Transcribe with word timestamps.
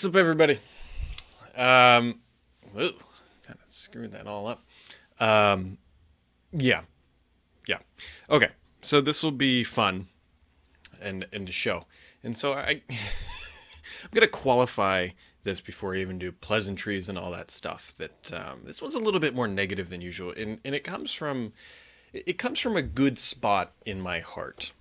What's 0.00 0.06
up, 0.06 0.16
everybody? 0.16 0.58
Um, 1.54 2.20
ooh, 2.74 2.94
kind 3.46 3.58
of 3.62 3.70
screwed 3.70 4.12
that 4.12 4.26
all 4.26 4.46
up. 4.46 4.64
Um, 5.20 5.76
yeah, 6.52 6.84
yeah. 7.68 7.80
Okay, 8.30 8.48
so 8.80 9.02
this 9.02 9.22
will 9.22 9.30
be 9.30 9.62
fun 9.62 10.08
and 11.02 11.26
and 11.34 11.46
to 11.46 11.52
show. 11.52 11.84
And 12.24 12.34
so 12.34 12.54
I, 12.54 12.80
I'm 12.90 14.10
gonna 14.14 14.26
qualify 14.26 15.08
this 15.44 15.60
before 15.60 15.94
I 15.94 15.98
even 15.98 16.18
do 16.18 16.32
pleasantries 16.32 17.10
and 17.10 17.18
all 17.18 17.30
that 17.32 17.50
stuff. 17.50 17.94
That 17.98 18.32
um, 18.32 18.60
this 18.64 18.80
was 18.80 18.94
a 18.94 18.98
little 18.98 19.20
bit 19.20 19.34
more 19.34 19.48
negative 19.48 19.90
than 19.90 20.00
usual, 20.00 20.32
and 20.34 20.60
and 20.64 20.74
it 20.74 20.82
comes 20.82 21.12
from 21.12 21.52
it 22.14 22.38
comes 22.38 22.58
from 22.58 22.74
a 22.74 22.80
good 22.80 23.18
spot 23.18 23.72
in 23.84 24.00
my 24.00 24.20
heart. 24.20 24.72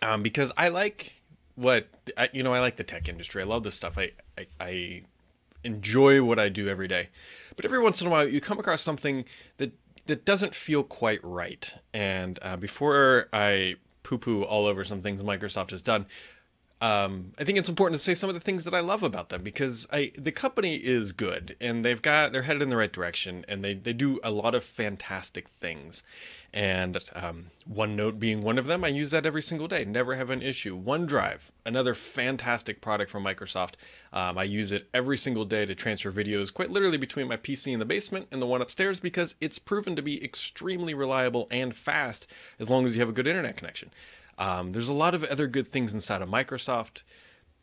Um, 0.00 0.22
because 0.22 0.52
I 0.56 0.68
like 0.68 1.20
what 1.56 1.88
I, 2.16 2.28
you 2.32 2.42
know. 2.42 2.54
I 2.54 2.60
like 2.60 2.76
the 2.76 2.84
tech 2.84 3.08
industry. 3.08 3.42
I 3.42 3.44
love 3.44 3.64
this 3.64 3.74
stuff. 3.74 3.98
I, 3.98 4.12
I 4.38 4.46
I 4.60 5.02
enjoy 5.64 6.22
what 6.22 6.38
I 6.38 6.48
do 6.48 6.68
every 6.68 6.86
day, 6.86 7.08
but 7.56 7.64
every 7.64 7.80
once 7.80 8.00
in 8.00 8.06
a 8.06 8.10
while 8.10 8.28
you 8.28 8.40
come 8.40 8.58
across 8.58 8.82
something 8.82 9.24
that 9.56 9.72
that 10.06 10.24
doesn't 10.24 10.54
feel 10.54 10.84
quite 10.84 11.20
right. 11.22 11.74
And 11.92 12.38
uh, 12.42 12.56
before 12.56 13.28
I 13.32 13.76
poo 14.02 14.18
poo 14.18 14.44
all 14.44 14.66
over 14.66 14.84
some 14.84 15.02
things 15.02 15.22
Microsoft 15.22 15.70
has 15.70 15.82
done, 15.82 16.06
um, 16.82 17.32
I 17.38 17.44
think 17.44 17.56
it's 17.56 17.70
important 17.70 17.98
to 17.98 18.04
say 18.04 18.14
some 18.14 18.28
of 18.28 18.34
the 18.34 18.40
things 18.40 18.64
that 18.64 18.74
I 18.74 18.80
love 18.80 19.02
about 19.02 19.30
them 19.30 19.42
because 19.42 19.86
I 19.90 20.12
the 20.16 20.32
company 20.32 20.76
is 20.76 21.12
good 21.12 21.56
and 21.58 21.82
they've 21.82 22.02
got 22.02 22.32
they're 22.32 22.42
headed 22.42 22.60
in 22.60 22.68
the 22.68 22.76
right 22.76 22.92
direction 22.92 23.46
and 23.48 23.64
they 23.64 23.72
they 23.72 23.94
do 23.94 24.20
a 24.22 24.30
lot 24.30 24.54
of 24.54 24.62
fantastic 24.62 25.48
things. 25.48 26.02
And 26.52 26.98
um, 27.14 27.46
OneNote 27.70 28.18
being 28.18 28.42
one 28.42 28.56
of 28.56 28.66
them, 28.66 28.82
I 28.82 28.88
use 28.88 29.10
that 29.10 29.26
every 29.26 29.42
single 29.42 29.68
day. 29.68 29.84
Never 29.84 30.14
have 30.14 30.30
an 30.30 30.40
issue. 30.40 30.80
OneDrive, 30.80 31.50
another 31.66 31.94
fantastic 31.94 32.80
product 32.80 33.10
from 33.10 33.24
Microsoft. 33.24 33.74
Um, 34.10 34.38
I 34.38 34.44
use 34.44 34.72
it 34.72 34.88
every 34.94 35.18
single 35.18 35.44
day 35.44 35.66
to 35.66 35.74
transfer 35.74 36.10
videos, 36.10 36.54
quite 36.54 36.70
literally 36.70 36.96
between 36.96 37.28
my 37.28 37.36
PC 37.36 37.74
in 37.74 37.78
the 37.78 37.84
basement 37.84 38.28
and 38.30 38.40
the 38.40 38.46
one 38.46 38.62
upstairs, 38.62 39.00
because 39.00 39.34
it's 39.38 39.58
proven 39.58 39.96
to 39.96 40.02
be 40.02 40.22
extremely 40.24 40.94
reliable 40.94 41.46
and 41.50 41.76
fast 41.76 42.26
as 42.58 42.70
long 42.70 42.86
as 42.86 42.94
you 42.94 43.00
have 43.00 43.10
a 43.10 43.12
good 43.12 43.26
internet 43.26 43.58
connection. 43.58 43.90
Um, 44.38 44.72
there's 44.72 44.88
a 44.88 44.94
lot 44.94 45.14
of 45.14 45.24
other 45.24 45.46
good 45.46 45.68
things 45.68 45.94
inside 45.94 46.22
of 46.22 46.28
Microsoft, 46.28 47.02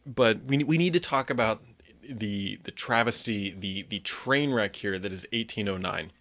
but 0.06 0.44
we 0.44 0.64
we 0.64 0.78
need 0.78 0.94
to 0.94 1.00
talk 1.00 1.30
about 1.30 1.64
the 2.08 2.60
the 2.64 2.72
travesty, 2.72 3.56
the 3.58 3.84
the 3.84 4.00
train 4.00 4.52
wreck 4.52 4.76
here 4.76 4.98
that 5.00 5.12
is 5.12 5.26
1809, 5.32 6.12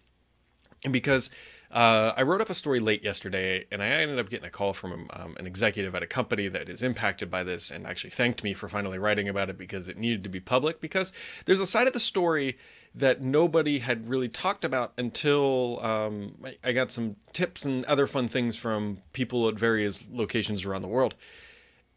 and 0.83 0.93
because. 0.93 1.29
Uh, 1.71 2.13
I 2.15 2.21
wrote 2.21 2.39
up 2.39 2.51
a 2.51 2.53
story 2.53 2.79
late 2.79 3.03
yesterday, 3.03 3.65
and 3.71 3.81
I 3.81 3.87
ended 3.87 4.19
up 4.19 4.29
getting 4.29 4.45
a 4.45 4.51
call 4.51 4.73
from 4.73 5.09
um, 5.09 5.35
an 5.39 5.47
executive 5.47 5.95
at 5.95 6.03
a 6.03 6.05
company 6.05 6.47
that 6.47 6.69
is 6.69 6.83
impacted 6.83 7.31
by 7.31 7.43
this, 7.43 7.71
and 7.71 7.87
actually 7.87 8.11
thanked 8.11 8.43
me 8.43 8.53
for 8.53 8.69
finally 8.69 8.99
writing 8.99 9.27
about 9.27 9.49
it 9.49 9.57
because 9.57 9.89
it 9.89 9.97
needed 9.97 10.21
to 10.21 10.29
be 10.29 10.39
public. 10.39 10.79
Because 10.79 11.11
there's 11.45 11.59
a 11.59 11.65
side 11.65 11.87
of 11.87 11.93
the 11.93 11.99
story 11.99 12.59
that 12.95 13.21
nobody 13.21 13.79
had 13.79 14.07
really 14.07 14.29
talked 14.29 14.63
about 14.63 14.93
until 14.97 15.79
um, 15.83 16.35
I 16.63 16.71
got 16.73 16.91
some 16.91 17.15
tips 17.31 17.65
and 17.65 17.83
other 17.85 18.05
fun 18.05 18.27
things 18.27 18.55
from 18.55 18.99
people 19.13 19.47
at 19.47 19.55
various 19.55 20.05
locations 20.11 20.65
around 20.65 20.83
the 20.83 20.87
world. 20.87 21.15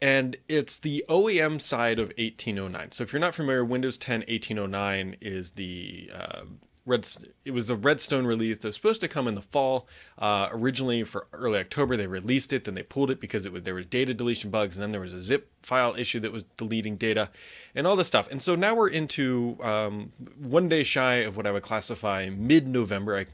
And 0.01 0.37
it's 0.47 0.77
the 0.77 1.03
OEM 1.09 1.61
side 1.61 1.99
of 1.99 2.09
1809. 2.17 2.91
So 2.91 3.03
if 3.03 3.13
you're 3.13 3.19
not 3.19 3.35
familiar, 3.35 3.65
Windows 3.65 3.97
10 3.97 4.21
1809 4.21 5.17
is 5.21 5.51
the 5.51 6.11
uh, 6.13 6.41
Red, 6.87 7.05
it 7.43 7.51
was 7.51 7.69
a 7.69 7.75
Redstone 7.75 8.25
release 8.25 8.59
that 8.59 8.69
was 8.69 8.75
supposed 8.75 9.01
to 9.01 9.09
come 9.09 9.27
in 9.27 9.35
the 9.35 9.41
fall. 9.41 9.87
Uh, 10.17 10.47
originally 10.51 11.03
for 11.03 11.27
early 11.33 11.59
October, 11.59 11.97
they 11.97 12.07
released 12.07 12.53
it, 12.53 12.63
then 12.63 12.75
they 12.75 12.83
pulled 12.83 13.11
it 13.11 13.19
because 13.19 13.45
it 13.45 13.51
was, 13.51 13.63
there 13.63 13.75
was 13.75 13.85
data 13.85 14.13
deletion 14.13 14.49
bugs, 14.49 14.77
and 14.77 14.83
then 14.83 14.91
there 14.91 15.01
was 15.01 15.13
a 15.13 15.21
zip 15.21 15.51
file 15.61 15.95
issue 15.95 16.21
that 16.21 16.31
was 16.31 16.45
deleting 16.55 16.95
data, 16.95 17.29
and 17.75 17.85
all 17.85 17.97
this 17.97 18.07
stuff. 18.07 18.31
And 18.31 18.41
so 18.41 18.55
now 18.55 18.73
we're 18.73 18.87
into 18.87 19.57
um, 19.61 20.13
one 20.41 20.69
day 20.69 20.81
shy 20.81 21.15
of 21.15 21.35
what 21.35 21.45
I 21.45 21.51
would 21.51 21.63
classify 21.63 22.29
mid-November. 22.29 23.25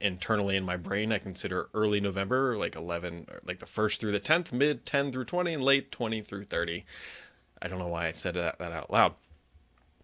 Internally 0.00 0.56
in 0.56 0.64
my 0.64 0.76
brain, 0.76 1.12
I 1.12 1.18
consider 1.18 1.68
early 1.72 2.00
November, 2.00 2.56
like 2.56 2.74
11, 2.74 3.26
like 3.44 3.60
the 3.60 3.66
first 3.66 4.00
through 4.00 4.12
the 4.12 4.20
10th, 4.20 4.50
mid 4.50 4.84
10 4.86 5.12
through 5.12 5.26
20, 5.26 5.54
and 5.54 5.62
late 5.62 5.92
20 5.92 6.22
through 6.22 6.46
30. 6.46 6.84
I 7.62 7.68
don't 7.68 7.78
know 7.78 7.88
why 7.88 8.06
I 8.06 8.12
said 8.12 8.34
that, 8.34 8.58
that 8.58 8.72
out 8.72 8.90
loud. 8.90 9.14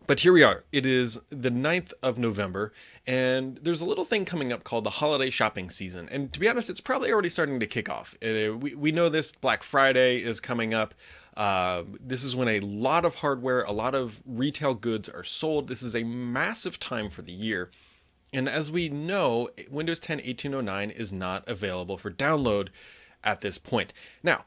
But 0.06 0.20
here 0.20 0.32
we 0.32 0.44
are. 0.44 0.62
It 0.70 0.86
is 0.86 1.18
the 1.30 1.50
9th 1.50 1.92
of 2.00 2.16
November, 2.16 2.72
and 3.08 3.56
there's 3.56 3.80
a 3.80 3.84
little 3.84 4.04
thing 4.04 4.24
coming 4.24 4.52
up 4.52 4.62
called 4.62 4.84
the 4.84 4.90
holiday 4.90 5.30
shopping 5.30 5.68
season. 5.68 6.08
And 6.12 6.32
to 6.32 6.38
be 6.38 6.48
honest, 6.48 6.70
it's 6.70 6.80
probably 6.80 7.10
already 7.10 7.28
starting 7.28 7.58
to 7.58 7.66
kick 7.66 7.88
off. 7.88 8.14
Uh, 8.22 8.56
we, 8.56 8.76
we 8.76 8.92
know 8.92 9.08
this 9.08 9.32
Black 9.32 9.64
Friday 9.64 10.18
is 10.18 10.38
coming 10.38 10.74
up. 10.74 10.94
Uh, 11.36 11.82
this 12.00 12.22
is 12.22 12.36
when 12.36 12.46
a 12.46 12.60
lot 12.60 13.04
of 13.04 13.16
hardware, 13.16 13.62
a 13.64 13.72
lot 13.72 13.96
of 13.96 14.22
retail 14.24 14.74
goods 14.74 15.08
are 15.08 15.24
sold. 15.24 15.66
This 15.66 15.82
is 15.82 15.96
a 15.96 16.04
massive 16.04 16.78
time 16.78 17.10
for 17.10 17.22
the 17.22 17.32
year. 17.32 17.72
And 18.32 18.48
as 18.48 18.70
we 18.70 18.88
know, 18.88 19.48
Windows 19.70 19.98
10 19.98 20.18
1809 20.18 20.90
is 20.90 21.12
not 21.12 21.48
available 21.48 21.96
for 21.96 22.12
download 22.12 22.68
at 23.24 23.40
this 23.40 23.58
point. 23.58 23.92
Now, 24.22 24.44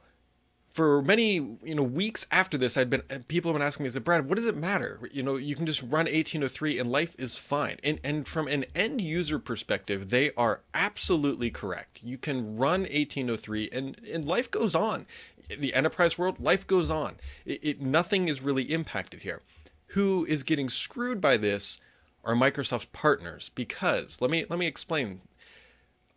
for 0.79 1.01
many 1.01 1.33
you 1.33 1.75
know 1.75 1.83
weeks 1.83 2.25
after 2.31 2.57
this 2.57 2.77
i'd 2.77 2.89
been 2.89 3.01
people 3.27 3.51
have 3.51 3.59
been 3.59 3.67
asking 3.67 3.83
me 3.83 3.89
said 3.89 4.01
brad 4.01 4.29
what 4.29 4.37
does 4.37 4.47
it 4.47 4.55
matter? 4.55 5.09
You 5.11 5.23
know 5.23 5.35
you 5.35 5.53
can 5.55 5.65
just 5.65 5.81
run 5.81 6.05
1803 6.05 6.79
and 6.79 6.89
life 6.89 7.15
is 7.17 7.35
fine. 7.35 7.77
And 7.83 7.99
and 8.01 8.25
from 8.25 8.47
an 8.47 8.65
end 8.75 9.01
user 9.01 9.39
perspective 9.39 10.09
they 10.09 10.31
are 10.37 10.61
absolutely 10.73 11.49
correct. 11.49 12.01
You 12.01 12.17
can 12.17 12.55
run 12.57 12.81
1803 12.81 13.69
and 13.73 13.99
and 14.09 14.23
life 14.23 14.49
goes 14.49 14.75
on. 14.75 15.05
The 15.49 15.73
enterprise 15.73 16.17
world 16.17 16.39
life 16.39 16.67
goes 16.67 16.89
on. 16.89 17.15
It, 17.45 17.59
it 17.61 17.81
nothing 17.81 18.27
is 18.27 18.41
really 18.41 18.71
impacted 18.71 19.23
here. 19.23 19.41
Who 19.87 20.25
is 20.29 20.43
getting 20.43 20.69
screwed 20.69 21.19
by 21.19 21.37
this 21.37 21.81
are 22.23 22.35
microsoft's 22.35 22.85
partners 22.85 23.49
because 23.55 24.21
let 24.21 24.29
me 24.31 24.45
let 24.49 24.59
me 24.59 24.67
explain. 24.67 25.21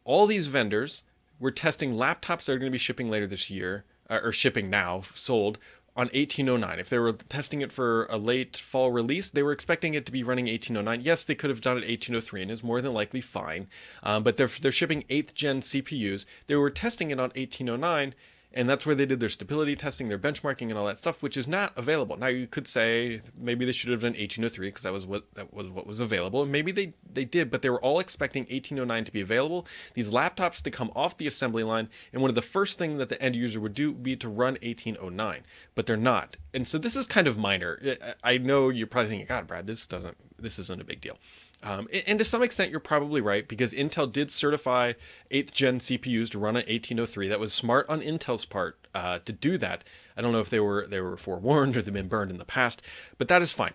All 0.04 0.26
these 0.26 0.48
vendors 0.48 1.04
were 1.40 1.50
testing 1.50 1.94
laptops 1.94 2.44
that 2.44 2.52
are 2.52 2.58
going 2.58 2.70
to 2.70 2.70
be 2.70 2.78
shipping 2.78 3.08
later 3.08 3.26
this 3.26 3.50
year 3.50 3.84
or 4.22 4.32
shipping 4.32 4.70
now, 4.70 5.00
sold 5.00 5.58
on 5.94 6.06
1809. 6.06 6.78
If 6.78 6.88
they 6.88 6.98
were 6.98 7.12
testing 7.12 7.60
it 7.60 7.70
for 7.70 8.06
a 8.06 8.16
late 8.16 8.56
fall 8.56 8.90
release, 8.90 9.28
they 9.28 9.42
were 9.42 9.52
expecting 9.52 9.94
it 9.94 10.06
to 10.06 10.12
be 10.12 10.22
running 10.22 10.46
1809. 10.46 11.04
Yes, 11.04 11.24
they 11.24 11.34
could 11.34 11.50
have 11.50 11.60
done 11.60 11.76
it 11.76 11.88
1803 11.88 12.42
and 12.42 12.50
is 12.50 12.64
more 12.64 12.80
than 12.80 12.94
likely 12.94 13.20
fine. 13.20 13.68
Um, 14.02 14.22
but 14.22 14.36
they're 14.36 14.48
they're 14.48 14.72
shipping 14.72 15.04
8th 15.10 15.34
gen 15.34 15.60
CPUs. 15.60 16.24
They 16.46 16.56
were 16.56 16.70
testing 16.70 17.10
it 17.10 17.20
on 17.20 17.30
1809 17.30 18.14
and 18.54 18.68
that's 18.68 18.84
where 18.84 18.94
they 18.94 19.06
did 19.06 19.20
their 19.20 19.28
stability 19.28 19.76
testing, 19.76 20.08
their 20.08 20.18
benchmarking, 20.18 20.68
and 20.68 20.74
all 20.74 20.86
that 20.86 20.98
stuff, 20.98 21.22
which 21.22 21.36
is 21.36 21.48
not 21.48 21.72
available. 21.76 22.16
Now 22.16 22.26
you 22.28 22.46
could 22.46 22.68
say 22.68 23.22
maybe 23.36 23.64
they 23.64 23.72
should 23.72 23.90
have 23.90 24.02
done 24.02 24.12
1803 24.12 24.68
because 24.68 24.82
that 24.82 24.92
was 24.92 25.06
what 25.06 25.32
that 25.34 25.52
was 25.52 25.68
what 25.70 25.86
was 25.86 26.00
available, 26.00 26.42
and 26.42 26.52
maybe 26.52 26.72
they 26.72 26.94
they 27.10 27.24
did, 27.24 27.50
but 27.50 27.62
they 27.62 27.70
were 27.70 27.80
all 27.80 27.98
expecting 27.98 28.42
1809 28.44 29.04
to 29.04 29.12
be 29.12 29.20
available. 29.20 29.66
These 29.94 30.10
laptops 30.10 30.62
to 30.62 30.70
come 30.70 30.90
off 30.94 31.16
the 31.16 31.26
assembly 31.26 31.62
line, 31.62 31.88
and 32.12 32.22
one 32.22 32.30
of 32.30 32.34
the 32.34 32.42
first 32.42 32.78
things 32.78 32.98
that 32.98 33.08
the 33.08 33.20
end 33.22 33.36
user 33.36 33.60
would 33.60 33.74
do 33.74 33.92
would 33.92 34.02
be 34.02 34.16
to 34.16 34.28
run 34.28 34.54
1809, 34.62 35.42
but 35.74 35.86
they're 35.86 35.96
not, 35.96 36.36
and 36.52 36.66
so 36.66 36.78
this 36.78 36.96
is 36.96 37.06
kind 37.06 37.26
of 37.26 37.38
minor. 37.38 37.80
I 38.22 38.38
know 38.38 38.69
you're 38.69 38.86
probably 38.86 39.10
thinking, 39.10 39.26
God, 39.26 39.46
Brad, 39.46 39.66
this 39.66 39.86
doesn't 39.86 40.16
this 40.38 40.58
isn't 40.58 40.80
a 40.80 40.84
big 40.84 41.00
deal. 41.00 41.19
Um, 41.62 41.88
and 42.06 42.18
to 42.18 42.24
some 42.24 42.42
extent, 42.42 42.70
you're 42.70 42.80
probably 42.80 43.20
right 43.20 43.46
because 43.46 43.72
Intel 43.72 44.10
did 44.10 44.30
certify 44.30 44.94
8th 45.30 45.52
gen 45.52 45.78
CPUs 45.78 46.30
to 46.30 46.38
run 46.38 46.56
on 46.56 46.62
1803. 46.62 47.28
That 47.28 47.38
was 47.40 47.52
smart 47.52 47.88
on 47.88 48.00
Intel's 48.00 48.44
part 48.44 48.78
uh, 48.94 49.20
to 49.20 49.32
do 49.32 49.56
that. 49.58 49.84
I 50.16 50.22
don't 50.22 50.32
know 50.32 50.40
if 50.40 50.50
they 50.50 50.60
were 50.60 50.86
they 50.86 51.00
were 51.00 51.16
forewarned 51.16 51.76
or 51.78 51.82
they've 51.82 51.94
been 51.94 52.08
burned 52.08 52.30
in 52.30 52.38
the 52.38 52.44
past, 52.44 52.82
but 53.18 53.28
that 53.28 53.42
is 53.42 53.52
fine. 53.52 53.72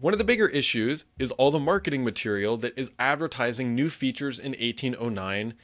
One 0.00 0.12
of 0.12 0.18
the 0.18 0.24
bigger 0.24 0.48
issues 0.48 1.04
is 1.18 1.30
all 1.32 1.50
the 1.50 1.58
marketing 1.58 2.04
material 2.04 2.56
that 2.58 2.76
is 2.76 2.90
advertising 2.98 3.74
new 3.74 3.88
features 3.88 4.38
in 4.38 4.52
1809 4.52 5.54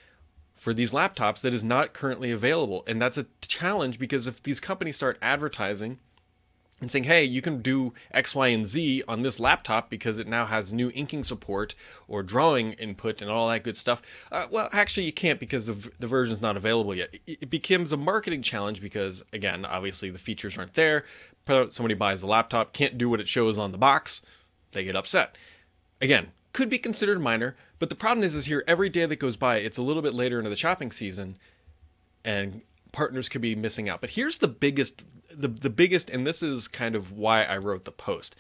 for 0.55 0.73
these 0.73 0.93
laptops 0.93 1.40
that 1.40 1.52
is 1.52 1.64
not 1.64 1.93
currently 1.94 2.31
available. 2.31 2.85
And 2.87 3.02
that's 3.02 3.19
a 3.19 3.26
challenge 3.40 3.99
because 3.99 4.26
if 4.26 4.43
these 4.43 4.61
companies 4.61 4.96
start 4.96 5.19
advertising 5.20 5.99
and 6.81 6.91
saying, 6.91 7.05
hey, 7.05 7.25
you 7.25 7.43
can 7.43 7.61
do 7.61 7.93
X, 8.12 8.35
Y, 8.35 8.49
and 8.49 8.65
Z 8.65 9.03
on 9.06 9.23
this 9.23 9.38
laptop 9.38 9.91
because 9.91 10.19
it 10.19 10.27
now 10.27 10.47
has 10.47 10.73
new 10.73 10.91
inking 10.94 11.25
support 11.25 11.75
or 12.09 12.23
drawing 12.23 12.73
input 12.75 13.21
and 13.21 13.31
all 13.31 13.49
that 13.49 13.65
good 13.65 13.77
stuff. 13.77 14.00
Uh, 14.32 14.47
well, 14.50 14.69
actually, 14.73 15.05
you 15.05 15.12
can't 15.12 15.38
because 15.38 15.67
the, 15.67 15.91
the 15.99 16.06
version's 16.06 16.41
not 16.41 16.56
available 16.56 16.94
yet. 16.94 17.11
It, 17.27 17.38
it 17.43 17.50
becomes 17.50 17.93
a 17.93 17.97
marketing 17.97 18.43
challenge 18.43 18.81
because, 18.81 19.23
again, 19.32 19.65
obviously 19.65 20.11
the 20.11 20.19
features 20.19 20.56
aren't 20.56 20.75
there. 20.75 21.05
Somebody 21.47 21.94
buys 21.94 22.23
a 22.23 22.27
laptop, 22.27 22.73
can't 22.73 22.97
do 22.97 23.09
what 23.09 23.21
it 23.21 23.26
shows 23.26 23.59
on 23.59 23.73
the 23.73 23.79
box, 23.79 24.23
they 24.73 24.85
get 24.85 24.94
upset. 24.94 25.37
Again, 26.00 26.29
could 26.53 26.69
be 26.69 26.79
considered 26.79 27.21
minor, 27.21 27.56
but 27.79 27.88
the 27.88 27.97
problem 27.97 28.25
is, 28.25 28.35
is 28.35 28.47
here 28.47 28.62
every 28.69 28.88
day 28.88 29.05
that 29.06 29.17
goes 29.17 29.37
by, 29.37 29.56
it's 29.56 29.79
a 29.79 29.83
little 29.83 30.03
bit 30.03 30.15
later 30.15 30.38
into 30.38 30.50
the 30.50 30.56
shopping 30.56 30.93
season, 30.93 31.37
and 32.25 32.62
partners 32.93 33.29
could 33.29 33.41
be 33.41 33.55
missing 33.55 33.88
out. 33.88 34.00
But 34.00 34.11
here's 34.11 34.38
the 34.38 34.49
biggest 34.49 35.05
the 35.35 35.49
the 35.49 35.71
biggest 35.71 36.11
and 36.11 36.27
this 36.27 36.43
is 36.43 36.69
kind 36.69 36.94
of 36.94 37.12
why 37.12 37.44
I 37.44 37.56
wrote 37.59 37.85
the 37.85 37.93
post. 37.93 38.37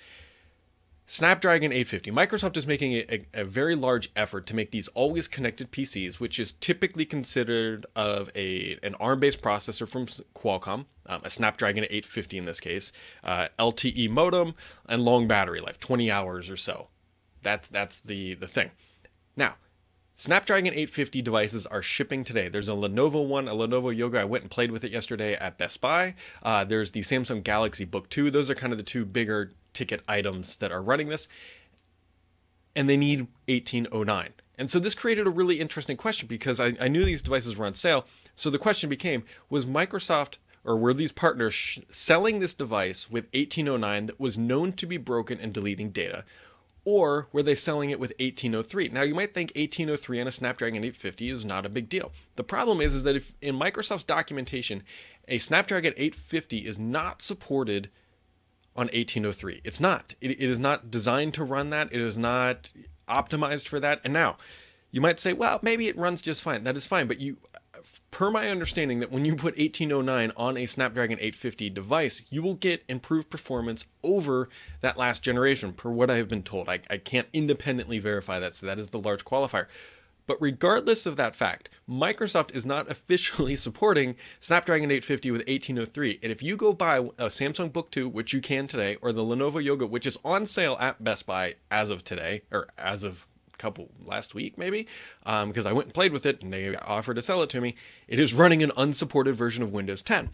Snapdragon 1.10 1.72
850. 1.72 2.12
Microsoft 2.12 2.56
is 2.56 2.68
making 2.68 2.92
a, 2.92 3.26
a, 3.34 3.42
very 3.42 3.74
large 3.74 4.12
effort 4.14 4.46
to 4.46 4.54
make 4.54 4.70
these 4.70 4.86
always 4.88 5.26
connected 5.26 5.72
PCs, 5.72 6.20
which 6.20 6.38
is 6.38 6.52
typically 6.52 7.04
considered 7.04 7.84
of 7.96 8.30
a 8.36 8.78
an 8.84 8.94
ARM-based 9.00 9.42
processor 9.42 9.88
from 9.88 10.06
Qualcomm. 10.06 10.86
um, 11.06 11.20
a 11.24 11.28
Snapdragon 11.28 11.82
850 11.82 12.38
in 12.38 12.44
this 12.44 12.60
case, 12.60 12.92
uh, 13.24 13.48
LTE 13.58 14.08
modem, 14.08 14.54
and 14.88 15.02
long 15.04 15.26
battery 15.26 15.60
life, 15.60 15.80
20 15.80 16.12
hours 16.12 16.48
or 16.48 16.56
so. 16.56 16.90
That's 17.42 17.68
that's 17.68 17.98
the 17.98 18.34
the 18.34 18.46
thing. 18.46 18.70
Now, 19.34 19.56
Snapdragon 20.20 20.74
850 20.74 21.22
devices 21.22 21.66
are 21.66 21.80
shipping 21.80 22.24
today. 22.24 22.50
There's 22.50 22.68
a 22.68 22.72
Lenovo 22.72 23.26
one, 23.26 23.48
a 23.48 23.54
Lenovo 23.54 23.96
Yoga. 23.96 24.20
I 24.20 24.24
went 24.24 24.44
and 24.44 24.50
played 24.50 24.70
with 24.70 24.84
it 24.84 24.92
yesterday 24.92 25.32
at 25.32 25.56
Best 25.56 25.80
Buy. 25.80 26.14
Uh, 26.42 26.62
there's 26.62 26.90
the 26.90 27.00
Samsung 27.00 27.42
Galaxy 27.42 27.86
Book 27.86 28.10
2. 28.10 28.30
Those 28.30 28.50
are 28.50 28.54
kind 28.54 28.70
of 28.70 28.76
the 28.76 28.84
two 28.84 29.06
bigger 29.06 29.52
ticket 29.72 30.02
items 30.06 30.56
that 30.56 30.72
are 30.72 30.82
running 30.82 31.08
this. 31.08 31.26
And 32.76 32.86
they 32.86 32.98
need 32.98 33.28
1809. 33.48 34.34
And 34.58 34.70
so 34.70 34.78
this 34.78 34.94
created 34.94 35.26
a 35.26 35.30
really 35.30 35.58
interesting 35.58 35.96
question 35.96 36.28
because 36.28 36.60
I, 36.60 36.76
I 36.78 36.88
knew 36.88 37.06
these 37.06 37.22
devices 37.22 37.56
were 37.56 37.64
on 37.64 37.72
sale. 37.72 38.04
So 38.36 38.50
the 38.50 38.58
question 38.58 38.90
became 38.90 39.24
was 39.48 39.64
Microsoft 39.64 40.36
or 40.64 40.76
were 40.76 40.92
these 40.92 41.12
partners 41.12 41.54
sh- 41.54 41.78
selling 41.88 42.40
this 42.40 42.52
device 42.52 43.10
with 43.10 43.24
1809 43.32 44.04
that 44.04 44.20
was 44.20 44.36
known 44.36 44.74
to 44.74 44.84
be 44.84 44.98
broken 44.98 45.40
and 45.40 45.54
deleting 45.54 45.92
data? 45.92 46.24
Or 46.84 47.28
were 47.32 47.42
they 47.42 47.54
selling 47.54 47.90
it 47.90 48.00
with 48.00 48.10
1803? 48.18 48.88
Now 48.88 49.02
you 49.02 49.14
might 49.14 49.34
think 49.34 49.50
1803 49.50 50.20
on 50.20 50.26
a 50.26 50.32
Snapdragon 50.32 50.78
850 50.78 51.28
is 51.28 51.44
not 51.44 51.66
a 51.66 51.68
big 51.68 51.88
deal. 51.88 52.12
The 52.36 52.44
problem 52.44 52.80
is, 52.80 52.94
is 52.94 53.02
that 53.02 53.16
if 53.16 53.34
in 53.42 53.58
Microsoft's 53.58 54.04
documentation, 54.04 54.82
a 55.28 55.38
Snapdragon 55.38 55.92
850 55.96 56.58
is 56.66 56.78
not 56.78 57.22
supported 57.22 57.90
on 58.74 58.86
1803. 58.86 59.60
It's 59.64 59.80
not. 59.80 60.14
It, 60.20 60.30
it 60.30 60.50
is 60.50 60.58
not 60.58 60.90
designed 60.90 61.34
to 61.34 61.44
run 61.44 61.70
that. 61.70 61.92
It 61.92 62.00
is 62.00 62.16
not 62.16 62.72
optimized 63.08 63.68
for 63.68 63.78
that. 63.80 64.00
And 64.04 64.12
now, 64.12 64.36
you 64.90 65.00
might 65.00 65.20
say, 65.20 65.32
well, 65.32 65.58
maybe 65.62 65.88
it 65.88 65.96
runs 65.96 66.22
just 66.22 66.42
fine. 66.42 66.64
That 66.64 66.76
is 66.76 66.86
fine, 66.86 67.06
but 67.06 67.20
you 67.20 67.36
per 68.10 68.30
my 68.30 68.48
understanding 68.48 69.00
that 69.00 69.10
when 69.10 69.24
you 69.24 69.34
put 69.34 69.58
1809 69.58 70.32
on 70.36 70.56
a 70.56 70.66
Snapdragon 70.66 71.18
850 71.18 71.70
device, 71.70 72.24
you 72.30 72.42
will 72.42 72.54
get 72.54 72.84
improved 72.88 73.30
performance 73.30 73.86
over 74.02 74.48
that 74.80 74.96
last 74.96 75.22
generation, 75.22 75.72
per 75.72 75.90
what 75.90 76.10
I 76.10 76.16
have 76.16 76.28
been 76.28 76.42
told. 76.42 76.68
I, 76.68 76.80
I 76.88 76.98
can't 76.98 77.28
independently 77.32 77.98
verify 77.98 78.38
that, 78.38 78.54
so 78.54 78.66
that 78.66 78.78
is 78.78 78.88
the 78.88 78.98
large 78.98 79.24
qualifier. 79.24 79.66
But 80.26 80.40
regardless 80.40 81.06
of 81.06 81.16
that 81.16 81.34
fact, 81.34 81.70
Microsoft 81.88 82.54
is 82.54 82.64
not 82.64 82.88
officially 82.90 83.56
supporting 83.56 84.14
Snapdragon 84.38 84.90
850 84.90 85.30
with 85.32 85.40
1803. 85.40 86.20
And 86.22 86.30
if 86.30 86.40
you 86.40 86.56
go 86.56 86.72
buy 86.72 86.98
a 86.98 87.26
Samsung 87.26 87.72
Book 87.72 87.90
2, 87.90 88.08
which 88.08 88.32
you 88.32 88.40
can 88.40 88.68
today, 88.68 88.96
or 89.02 89.12
the 89.12 89.22
Lenovo 89.22 89.60
Yoga, 89.60 89.86
which 89.86 90.06
is 90.06 90.18
on 90.24 90.46
sale 90.46 90.76
at 90.78 91.02
Best 91.02 91.26
Buy 91.26 91.56
as 91.70 91.90
of 91.90 92.04
today, 92.04 92.42
or 92.52 92.68
as 92.78 93.02
of 93.02 93.26
couple 93.60 93.90
last 94.04 94.34
week 94.34 94.56
maybe 94.56 94.88
because 95.22 95.66
um, 95.66 95.70
I 95.70 95.72
went 95.72 95.86
and 95.86 95.94
played 95.94 96.12
with 96.12 96.24
it 96.24 96.42
and 96.42 96.52
they 96.52 96.74
offered 96.76 97.14
to 97.14 97.22
sell 97.22 97.42
it 97.42 97.50
to 97.50 97.60
me. 97.60 97.74
It 98.08 98.18
is 98.18 98.32
running 98.32 98.62
an 98.62 98.72
unsupported 98.76 99.36
version 99.36 99.62
of 99.62 99.72
Windows 99.72 100.02
10. 100.02 100.30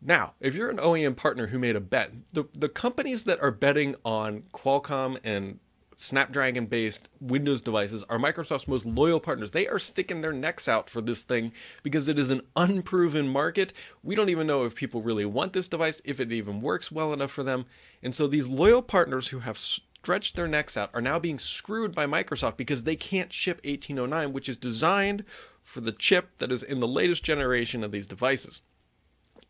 Now, 0.00 0.34
if 0.40 0.54
you're 0.54 0.70
an 0.70 0.76
OEM 0.76 1.16
partner 1.16 1.48
who 1.48 1.58
made 1.58 1.74
a 1.74 1.80
bet, 1.80 2.12
the, 2.32 2.44
the 2.54 2.68
companies 2.68 3.24
that 3.24 3.42
are 3.42 3.50
betting 3.50 3.96
on 4.04 4.44
Qualcomm 4.52 5.18
and 5.24 5.58
Snapdragon 6.00 6.66
based 6.66 7.08
Windows 7.20 7.60
devices 7.60 8.04
are 8.04 8.18
Microsoft's 8.18 8.68
most 8.68 8.86
loyal 8.86 9.18
partners. 9.18 9.50
They 9.50 9.66
are 9.66 9.80
sticking 9.80 10.20
their 10.20 10.32
necks 10.32 10.68
out 10.68 10.88
for 10.88 11.00
this 11.00 11.22
thing 11.22 11.52
because 11.82 12.06
it 12.06 12.20
is 12.20 12.30
an 12.30 12.42
unproven 12.54 13.28
market. 13.28 13.72
We 14.04 14.14
don't 14.14 14.28
even 14.28 14.46
know 14.46 14.64
if 14.64 14.76
people 14.76 15.02
really 15.02 15.24
want 15.24 15.52
this 15.52 15.66
device, 15.66 16.00
if 16.04 16.20
it 16.20 16.30
even 16.30 16.60
works 16.60 16.92
well 16.92 17.12
enough 17.12 17.32
for 17.32 17.42
them. 17.42 17.66
And 18.00 18.14
so 18.14 18.28
these 18.28 18.46
loyal 18.46 18.80
partners 18.80 19.28
who 19.28 19.40
have 19.40 19.58
stretched 20.02 20.36
their 20.36 20.48
necks 20.48 20.76
out 20.76 20.90
are 20.94 21.00
now 21.00 21.18
being 21.18 21.38
screwed 21.38 21.94
by 21.94 22.06
Microsoft 22.06 22.56
because 22.56 22.84
they 22.84 22.96
can't 22.96 23.32
ship 23.32 23.56
1809, 23.64 24.32
which 24.32 24.48
is 24.48 24.56
designed 24.56 25.24
for 25.62 25.80
the 25.80 25.92
chip 25.92 26.30
that 26.38 26.52
is 26.52 26.62
in 26.62 26.80
the 26.80 26.88
latest 26.88 27.22
generation 27.22 27.84
of 27.84 27.92
these 27.92 28.06
devices. 28.06 28.62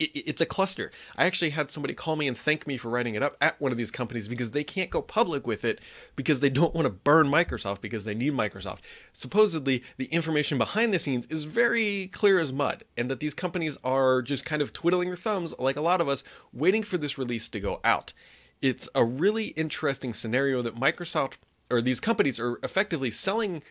it's 0.01 0.41
a 0.41 0.47
cluster. 0.47 0.93
I 1.17 1.27
actually 1.27 1.51
had 1.51 1.71
somebody 1.71 1.93
call 1.93 2.15
me 2.15 2.29
and 2.29 2.39
thank 2.39 2.67
me 2.67 2.77
for 2.77 2.89
writing 2.89 3.17
it 3.17 3.23
up 3.23 3.37
at 3.41 3.61
one 3.61 3.73
of 3.73 3.79
these 3.79 3.91
companies 3.91 4.29
because 4.29 4.53
they 4.53 4.63
can't 4.63 4.91
go 4.91 5.03
public 5.03 5.45
with 5.47 5.65
it 5.65 5.81
because 6.15 6.39
they 6.39 6.51
don't 6.51 6.75
want 6.75 6.87
to 6.87 6.91
burn 6.91 7.29
Microsoft 7.29 7.81
because 7.81 8.05
they 8.05 8.15
need 8.15 8.33
Microsoft. 8.33 8.79
Supposedly, 9.13 9.83
the 9.97 10.07
information 10.07 10.57
behind 10.57 10.95
the 10.95 11.01
scenes 11.01 11.27
is 11.27 11.45
very 11.45 12.09
clear 12.09 12.39
as 12.39 12.53
mud, 12.53 12.85
and 12.97 13.11
that 13.11 13.19
these 13.21 13.35
companies 13.35 13.77
are 13.83 14.23
just 14.23 14.45
kind 14.45 14.63
of 14.63 14.73
twiddling 14.73 15.09
their 15.09 15.17
thumbs, 15.17 15.53
like 15.59 15.77
a 15.77 15.81
lot 15.81 16.01
of 16.01 16.09
us, 16.09 16.23
waiting 16.53 16.85
for 16.85 16.97
this 16.97 17.19
release 17.19 17.49
to 17.49 17.61
go 17.61 17.81
out 17.83 18.13
it's 18.61 18.89
a 18.95 19.05
really 19.05 19.49
interesting 19.49 20.13
scenario 20.13 20.63
that 20.63 20.77
Microsoft 20.77 21.35
or 21.71 21.81
these 21.81 22.01
companies 22.01 22.41
are 22.41 22.59
effectively 22.63 23.11
selling 23.11 23.63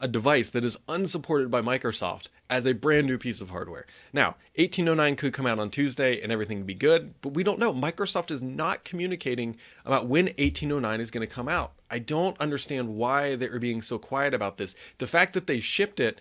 a 0.00 0.08
device 0.08 0.50
that 0.50 0.64
is 0.64 0.76
unsupported 0.88 1.50
by 1.50 1.62
Microsoft 1.62 2.28
as 2.50 2.66
a 2.66 2.74
brand 2.74 3.06
new 3.06 3.16
piece 3.16 3.40
of 3.40 3.50
hardware. 3.50 3.86
Now, 4.12 4.36
1809 4.56 5.16
could 5.16 5.32
come 5.32 5.46
out 5.46 5.58
on 5.58 5.70
Tuesday 5.70 6.20
and 6.20 6.32
everything 6.32 6.64
be 6.64 6.74
good, 6.74 7.14
but 7.22 7.34
we 7.34 7.44
don't 7.44 7.60
know. 7.60 7.72
Microsoft 7.72 8.30
is 8.30 8.42
not 8.42 8.84
communicating 8.84 9.56
about 9.84 10.06
when 10.06 10.26
1809 10.26 11.00
is 11.00 11.10
going 11.10 11.26
to 11.26 11.32
come 11.32 11.48
out. 11.48 11.72
I 11.90 12.00
don't 12.00 12.38
understand 12.40 12.96
why 12.96 13.36
they're 13.36 13.60
being 13.60 13.82
so 13.82 13.98
quiet 13.98 14.34
about 14.34 14.58
this. 14.58 14.74
The 14.98 15.06
fact 15.06 15.32
that 15.34 15.46
they 15.46 15.60
shipped 15.60 16.00
it 16.00 16.20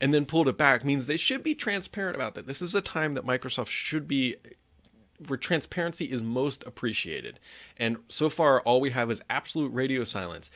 and 0.00 0.14
then 0.14 0.24
pulled 0.24 0.48
it 0.48 0.56
back 0.56 0.84
means 0.84 1.06
they 1.06 1.18
should 1.18 1.42
be 1.42 1.54
transparent 1.54 2.16
about 2.16 2.34
that. 2.34 2.46
This 2.46 2.62
is 2.62 2.74
a 2.74 2.80
time 2.80 3.14
that 3.14 3.26
Microsoft 3.26 3.68
should 3.68 4.08
be 4.08 4.36
where 5.26 5.36
transparency 5.36 6.06
is 6.06 6.22
most 6.22 6.64
appreciated. 6.66 7.38
And 7.76 7.98
so 8.08 8.28
far, 8.28 8.60
all 8.62 8.80
we 8.80 8.90
have 8.90 9.10
is 9.10 9.22
absolute 9.28 9.72
radio 9.72 10.04
silence. 10.04 10.50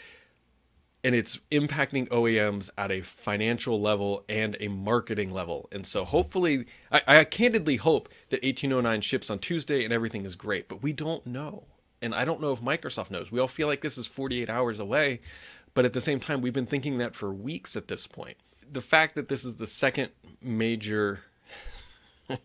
And 1.02 1.14
it's 1.14 1.38
impacting 1.50 2.08
OEMs 2.08 2.70
at 2.78 2.90
a 2.90 3.02
financial 3.02 3.78
level 3.78 4.24
and 4.26 4.56
a 4.58 4.68
marketing 4.68 5.30
level. 5.30 5.68
And 5.70 5.86
so, 5.86 6.04
hopefully, 6.04 6.64
I, 6.90 7.02
I 7.06 7.24
candidly 7.24 7.76
hope 7.76 8.08
that 8.30 8.42
1809 8.42 9.02
ships 9.02 9.28
on 9.28 9.38
Tuesday 9.38 9.84
and 9.84 9.92
everything 9.92 10.24
is 10.24 10.34
great, 10.34 10.66
but 10.66 10.82
we 10.82 10.94
don't 10.94 11.26
know. 11.26 11.64
And 12.00 12.14
I 12.14 12.24
don't 12.24 12.40
know 12.40 12.52
if 12.52 12.62
Microsoft 12.62 13.10
knows. 13.10 13.30
We 13.30 13.38
all 13.38 13.48
feel 13.48 13.66
like 13.66 13.82
this 13.82 13.98
is 13.98 14.06
48 14.06 14.48
hours 14.48 14.78
away, 14.80 15.20
but 15.74 15.84
at 15.84 15.92
the 15.92 16.00
same 16.00 16.20
time, 16.20 16.40
we've 16.40 16.54
been 16.54 16.66
thinking 16.66 16.98
that 16.98 17.14
for 17.14 17.32
weeks 17.34 17.76
at 17.76 17.88
this 17.88 18.06
point. 18.06 18.38
The 18.72 18.80
fact 18.80 19.14
that 19.16 19.28
this 19.28 19.44
is 19.44 19.56
the 19.56 19.66
second 19.66 20.10
major 20.40 21.20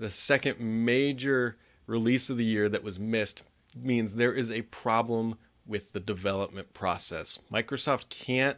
the 0.00 0.10
second 0.10 0.58
major 0.58 1.56
release 1.86 2.30
of 2.30 2.38
the 2.38 2.44
year 2.44 2.68
that 2.68 2.82
was 2.82 2.98
missed 2.98 3.42
means 3.76 4.14
there 4.14 4.32
is 4.32 4.50
a 4.50 4.62
problem 4.62 5.36
with 5.66 5.92
the 5.92 6.00
development 6.00 6.72
process. 6.72 7.38
Microsoft 7.52 8.08
can't 8.08 8.56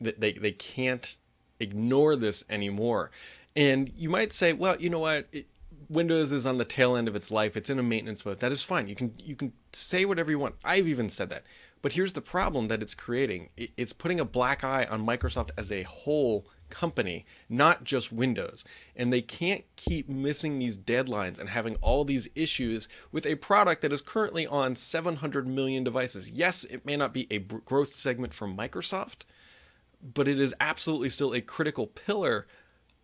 they 0.00 0.32
they 0.32 0.52
can't 0.52 1.16
ignore 1.58 2.16
this 2.16 2.44
anymore. 2.48 3.10
And 3.54 3.92
you 3.96 4.08
might 4.08 4.32
say, 4.32 4.52
well, 4.52 4.76
you 4.80 4.88
know 4.88 5.00
what? 5.00 5.26
It, 5.32 5.46
Windows 5.88 6.30
is 6.30 6.46
on 6.46 6.58
the 6.58 6.64
tail 6.64 6.94
end 6.94 7.08
of 7.08 7.16
its 7.16 7.32
life. 7.32 7.56
It's 7.56 7.68
in 7.68 7.80
a 7.80 7.82
maintenance 7.82 8.24
mode. 8.24 8.38
That 8.38 8.52
is 8.52 8.62
fine. 8.62 8.86
You 8.86 8.94
can 8.94 9.12
you 9.18 9.34
can 9.34 9.52
say 9.72 10.04
whatever 10.04 10.30
you 10.30 10.38
want. 10.38 10.54
I've 10.64 10.86
even 10.86 11.10
said 11.10 11.28
that. 11.30 11.42
But 11.82 11.94
here's 11.94 12.12
the 12.12 12.20
problem 12.20 12.68
that 12.68 12.82
it's 12.82 12.94
creating. 12.94 13.48
It, 13.56 13.70
it's 13.76 13.92
putting 13.92 14.20
a 14.20 14.24
black 14.24 14.62
eye 14.62 14.86
on 14.88 15.04
Microsoft 15.04 15.50
as 15.56 15.72
a 15.72 15.82
whole 15.82 16.46
company, 16.70 17.24
not 17.48 17.84
just 17.84 18.12
Windows. 18.12 18.64
And 18.96 19.12
they 19.12 19.22
can't 19.22 19.64
keep 19.76 20.08
missing 20.08 20.58
these 20.58 20.76
deadlines 20.76 21.38
and 21.38 21.48
having 21.48 21.76
all 21.76 22.04
these 22.04 22.28
issues 22.34 22.88
with 23.12 23.26
a 23.26 23.34
product 23.36 23.82
that 23.82 23.92
is 23.92 24.00
currently 24.00 24.46
on 24.46 24.76
700 24.76 25.46
million 25.46 25.84
devices. 25.84 26.30
Yes, 26.30 26.64
it 26.64 26.86
may 26.86 26.96
not 26.96 27.12
be 27.12 27.26
a 27.30 27.38
growth 27.38 27.94
segment 27.94 28.32
for 28.32 28.48
Microsoft, 28.48 29.22
but 30.02 30.28
it 30.28 30.38
is 30.38 30.54
absolutely 30.60 31.10
still 31.10 31.34
a 31.34 31.40
critical 31.40 31.86
pillar 31.86 32.46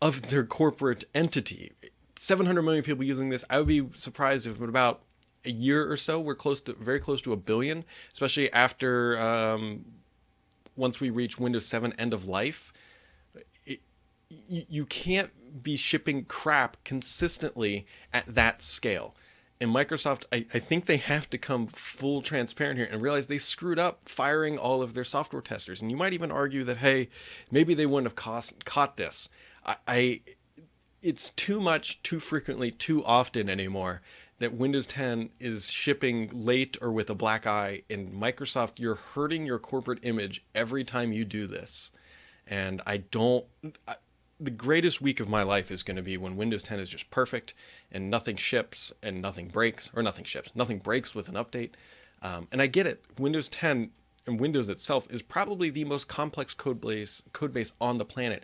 of 0.00 0.30
their 0.30 0.44
corporate 0.44 1.04
entity. 1.14 1.72
700 2.16 2.62
million 2.62 2.82
people 2.82 3.04
using 3.04 3.28
this. 3.28 3.44
I 3.50 3.58
would 3.58 3.68
be 3.68 3.88
surprised 3.90 4.46
if 4.46 4.58
in 4.58 4.68
about 4.68 5.02
a 5.44 5.50
year 5.50 5.90
or 5.90 5.96
so 5.96 6.20
we're 6.20 6.34
close 6.34 6.60
to 6.62 6.72
very 6.74 6.98
close 6.98 7.20
to 7.22 7.32
a 7.32 7.36
billion, 7.36 7.84
especially 8.12 8.52
after 8.52 9.18
um, 9.20 9.84
once 10.76 11.00
we 11.00 11.10
reach 11.10 11.38
Windows 11.38 11.66
7 11.66 11.92
end 11.98 12.12
of 12.12 12.26
life 12.26 12.72
you 14.48 14.86
can't 14.86 15.30
be 15.62 15.76
shipping 15.76 16.24
crap 16.24 16.82
consistently 16.84 17.86
at 18.12 18.34
that 18.34 18.62
scale. 18.62 19.14
And 19.60 19.70
Microsoft, 19.70 20.24
I, 20.30 20.44
I, 20.52 20.58
think 20.58 20.84
they 20.84 20.98
have 20.98 21.30
to 21.30 21.38
come 21.38 21.66
full 21.66 22.20
transparent 22.20 22.78
here 22.78 22.88
and 22.90 23.00
realize 23.00 23.26
they 23.26 23.38
screwed 23.38 23.78
up 23.78 24.06
firing 24.06 24.58
all 24.58 24.82
of 24.82 24.92
their 24.92 25.04
software 25.04 25.40
testers. 25.40 25.80
And 25.80 25.90
you 25.90 25.96
might 25.96 26.12
even 26.12 26.30
argue 26.30 26.62
that, 26.64 26.76
hey, 26.78 27.08
maybe 27.50 27.72
they 27.72 27.86
wouldn't 27.86 28.06
have 28.06 28.16
cost, 28.16 28.66
caught 28.66 28.98
this. 28.98 29.30
I, 29.64 29.76
I, 29.88 30.20
it's 31.00 31.30
too 31.30 31.58
much, 31.58 32.02
too 32.02 32.20
frequently, 32.20 32.70
too 32.70 33.02
often 33.06 33.48
anymore 33.48 34.02
that 34.38 34.52
Windows 34.52 34.86
10 34.86 35.30
is 35.40 35.70
shipping 35.70 36.30
late 36.34 36.76
or 36.82 36.92
with 36.92 37.08
a 37.08 37.14
black 37.14 37.46
eye. 37.46 37.82
And 37.88 38.12
Microsoft, 38.12 38.78
you're 38.78 38.96
hurting 38.96 39.46
your 39.46 39.58
corporate 39.58 40.00
image 40.02 40.44
every 40.54 40.84
time 40.84 41.12
you 41.12 41.24
do 41.24 41.46
this. 41.46 41.90
And 42.46 42.82
I 42.86 42.98
don't. 42.98 43.46
The 44.38 44.50
greatest 44.50 45.00
week 45.00 45.18
of 45.18 45.30
my 45.30 45.42
life 45.42 45.70
is 45.70 45.82
going 45.82 45.96
to 45.96 46.02
be 46.02 46.18
when 46.18 46.36
Windows 46.36 46.62
10 46.62 46.78
is 46.78 46.90
just 46.90 47.10
perfect 47.10 47.54
and 47.90 48.10
nothing 48.10 48.36
ships 48.36 48.92
and 49.02 49.22
nothing 49.22 49.48
breaks, 49.48 49.90
or 49.94 50.02
nothing 50.02 50.24
ships, 50.24 50.52
nothing 50.54 50.76
breaks 50.78 51.14
with 51.14 51.28
an 51.28 51.36
update. 51.36 51.70
Um, 52.20 52.46
and 52.52 52.60
I 52.60 52.66
get 52.66 52.86
it. 52.86 53.02
Windows 53.18 53.48
10 53.48 53.90
and 54.26 54.40
Windows 54.40 54.68
itself 54.68 55.10
is 55.10 55.22
probably 55.22 55.70
the 55.70 55.84
most 55.84 56.08
complex 56.08 56.52
code 56.52 56.82
base 56.82 57.22
code 57.32 57.52
base 57.52 57.72
on 57.80 57.96
the 57.96 58.04
planet. 58.04 58.42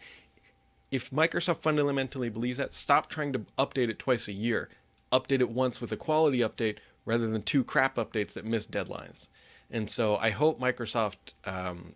if 0.90 1.10
Microsoft 1.10 1.58
fundamentally 1.58 2.28
believes 2.30 2.58
that, 2.58 2.72
stop 2.72 3.08
trying 3.08 3.32
to 3.32 3.40
update 3.58 3.88
it 3.88 3.98
twice 3.98 4.28
a 4.28 4.32
year. 4.32 4.70
Update 5.12 5.40
it 5.40 5.50
once 5.50 5.80
with 5.80 5.92
a 5.92 5.96
quality 5.96 6.38
update 6.38 6.78
rather 7.04 7.26
than 7.26 7.42
two 7.42 7.64
crap 7.64 7.96
updates 7.96 8.34
that 8.34 8.44
miss 8.44 8.66
deadlines. 8.66 9.28
And 9.70 9.90
so 9.90 10.16
I 10.16 10.30
hope 10.30 10.60
Microsoft 10.60 11.34
um, 11.44 11.94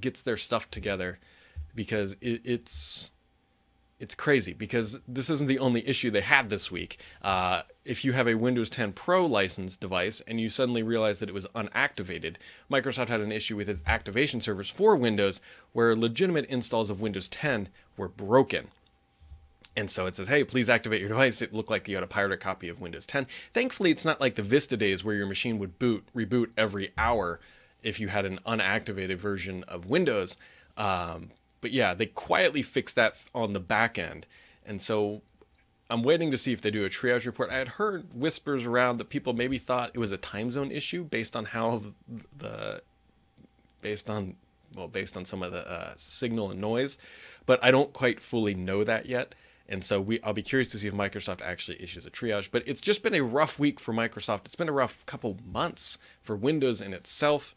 gets 0.00 0.22
their 0.22 0.36
stuff 0.36 0.70
together 0.70 1.18
because 1.74 2.16
it, 2.20 2.42
it's 2.44 3.12
it's 4.00 4.14
crazy 4.14 4.52
because 4.52 4.98
this 5.08 5.28
isn't 5.28 5.48
the 5.48 5.58
only 5.58 5.86
issue 5.86 6.10
they 6.10 6.20
had 6.20 6.48
this 6.48 6.70
week. 6.70 6.98
Uh, 7.20 7.62
if 7.84 8.04
you 8.04 8.12
have 8.12 8.28
a 8.28 8.34
Windows 8.34 8.70
10 8.70 8.92
Pro 8.92 9.26
licensed 9.26 9.80
device 9.80 10.22
and 10.26 10.40
you 10.40 10.48
suddenly 10.48 10.82
realize 10.82 11.18
that 11.18 11.28
it 11.28 11.34
was 11.34 11.46
unactivated, 11.48 12.36
Microsoft 12.70 13.08
had 13.08 13.20
an 13.20 13.32
issue 13.32 13.56
with 13.56 13.68
its 13.68 13.82
activation 13.86 14.40
servers 14.40 14.70
for 14.70 14.94
Windows 14.94 15.40
where 15.72 15.96
legitimate 15.96 16.46
installs 16.46 16.90
of 16.90 17.00
Windows 17.00 17.28
10 17.28 17.68
were 17.96 18.08
broken. 18.08 18.68
And 19.76 19.90
so 19.90 20.06
it 20.06 20.16
says, 20.16 20.28
hey, 20.28 20.44
please 20.44 20.68
activate 20.68 21.00
your 21.00 21.08
device. 21.08 21.42
It 21.42 21.54
looked 21.54 21.70
like 21.70 21.88
you 21.88 21.96
had 21.96 22.04
a 22.04 22.08
pirated 22.08 22.40
copy 22.40 22.68
of 22.68 22.80
Windows 22.80 23.06
10. 23.06 23.26
Thankfully, 23.52 23.90
it's 23.90 24.04
not 24.04 24.20
like 24.20 24.36
the 24.36 24.42
Vista 24.42 24.76
days 24.76 25.04
where 25.04 25.14
your 25.16 25.26
machine 25.26 25.58
would 25.58 25.78
boot, 25.78 26.04
reboot 26.14 26.50
every 26.56 26.92
hour 26.96 27.40
if 27.82 27.98
you 27.98 28.08
had 28.08 28.24
an 28.24 28.38
unactivated 28.46 29.16
version 29.16 29.64
of 29.64 29.90
Windows. 29.90 30.36
Um, 30.76 31.30
but 31.60 31.72
yeah, 31.72 31.94
they 31.94 32.06
quietly 32.06 32.62
fixed 32.62 32.96
that 32.96 33.24
on 33.34 33.52
the 33.52 33.60
back 33.60 33.98
end. 33.98 34.26
And 34.64 34.80
so 34.80 35.22
I'm 35.90 36.02
waiting 36.02 36.30
to 36.30 36.38
see 36.38 36.52
if 36.52 36.60
they 36.60 36.70
do 36.70 36.84
a 36.84 36.90
triage 36.90 37.26
report. 37.26 37.50
I 37.50 37.56
had 37.56 37.68
heard 37.68 38.12
whispers 38.14 38.66
around 38.66 38.98
that 38.98 39.08
people 39.08 39.32
maybe 39.32 39.58
thought 39.58 39.90
it 39.94 39.98
was 39.98 40.12
a 40.12 40.18
time 40.18 40.50
zone 40.50 40.70
issue 40.70 41.04
based 41.04 41.34
on 41.34 41.46
how 41.46 41.82
the, 42.36 42.82
based 43.80 44.10
on 44.10 44.36
well 44.76 44.88
based 44.88 45.16
on 45.16 45.24
some 45.24 45.42
of 45.42 45.52
the 45.52 45.68
uh, 45.70 45.92
signal 45.96 46.50
and 46.50 46.60
noise, 46.60 46.98
but 47.46 47.62
I 47.62 47.70
don't 47.70 47.92
quite 47.92 48.20
fully 48.20 48.54
know 48.54 48.84
that 48.84 49.06
yet. 49.06 49.34
And 49.68 49.84
so 49.84 50.00
we 50.00 50.20
I'll 50.22 50.32
be 50.32 50.42
curious 50.42 50.68
to 50.70 50.78
see 50.78 50.88
if 50.88 50.94
Microsoft 50.94 51.42
actually 51.42 51.82
issues 51.82 52.06
a 52.06 52.10
triage. 52.10 52.50
But 52.50 52.66
it's 52.66 52.80
just 52.80 53.02
been 53.02 53.14
a 53.14 53.22
rough 53.22 53.58
week 53.58 53.80
for 53.80 53.92
Microsoft. 53.92 54.40
It's 54.46 54.56
been 54.56 54.68
a 54.68 54.72
rough 54.72 55.04
couple 55.06 55.36
months 55.44 55.98
for 56.22 56.36
Windows 56.36 56.80
in 56.80 56.92
itself. 56.92 57.54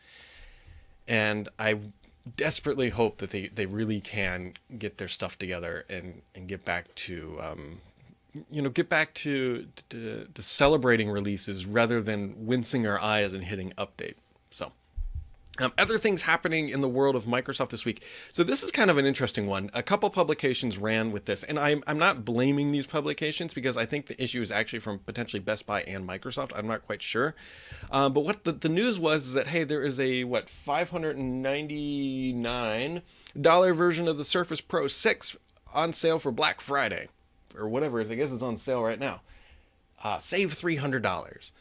And 1.07 1.49
I 1.57 1.79
desperately 2.37 2.89
hope 2.89 3.17
that 3.17 3.31
they, 3.31 3.47
they 3.47 3.65
really 3.65 3.99
can 3.99 4.53
get 4.77 4.97
their 4.97 5.07
stuff 5.07 5.37
together 5.37 5.85
and, 5.89 6.21
and 6.35 6.47
get 6.47 6.63
back 6.65 6.93
to 6.95 7.39
um, 7.41 7.81
you 8.49 8.61
know 8.61 8.69
get 8.69 8.89
back 8.89 9.13
to, 9.13 9.67
to, 9.89 10.27
to 10.33 10.41
celebrating 10.41 11.09
releases 11.09 11.65
rather 11.65 12.01
than 12.01 12.45
wincing 12.45 12.87
our 12.87 12.99
eyes 12.99 13.33
and 13.33 13.43
hitting 13.43 13.73
update. 13.77 14.15
So 14.51 14.71
um, 15.59 15.73
other 15.77 15.97
things 15.97 16.21
happening 16.21 16.69
in 16.69 16.79
the 16.79 16.87
world 16.87 17.13
of 17.15 17.25
Microsoft 17.25 17.69
this 17.69 17.83
week. 17.83 18.03
So 18.31 18.43
this 18.43 18.63
is 18.63 18.71
kind 18.71 18.89
of 18.89 18.97
an 18.97 19.05
interesting 19.05 19.47
one. 19.47 19.69
A 19.73 19.83
couple 19.83 20.09
publications 20.09 20.77
ran 20.77 21.11
with 21.11 21.25
this, 21.25 21.43
and 21.43 21.59
I'm 21.59 21.83
I'm 21.87 21.97
not 21.97 22.23
blaming 22.23 22.71
these 22.71 22.87
publications 22.87 23.53
because 23.53 23.75
I 23.75 23.85
think 23.85 24.07
the 24.07 24.21
issue 24.21 24.41
is 24.41 24.49
actually 24.49 24.79
from 24.79 24.99
potentially 24.99 25.41
Best 25.41 25.65
Buy 25.65 25.81
and 25.81 26.07
Microsoft. 26.07 26.53
I'm 26.55 26.67
not 26.67 26.85
quite 26.85 27.01
sure, 27.01 27.35
um, 27.91 28.13
but 28.13 28.21
what 28.21 28.45
the, 28.45 28.53
the 28.53 28.69
news 28.69 28.97
was 28.97 29.25
is 29.25 29.33
that 29.33 29.47
hey, 29.47 29.65
there 29.65 29.83
is 29.83 29.99
a 29.99 30.23
what 30.23 30.49
599 30.49 33.01
dollar 33.39 33.73
version 33.73 34.07
of 34.07 34.17
the 34.17 34.25
Surface 34.25 34.61
Pro 34.61 34.87
6 34.87 35.37
on 35.73 35.91
sale 35.91 36.19
for 36.19 36.31
Black 36.31 36.61
Friday, 36.61 37.09
or 37.57 37.67
whatever. 37.67 37.99
I 37.99 38.05
guess 38.05 38.31
it's 38.31 38.41
on 38.41 38.55
sale 38.55 38.83
right 38.83 38.99
now. 38.99 39.19
Uh, 40.01 40.17
save 40.17 40.53
three 40.53 40.77
hundred 40.77 41.03
dollars 41.03 41.51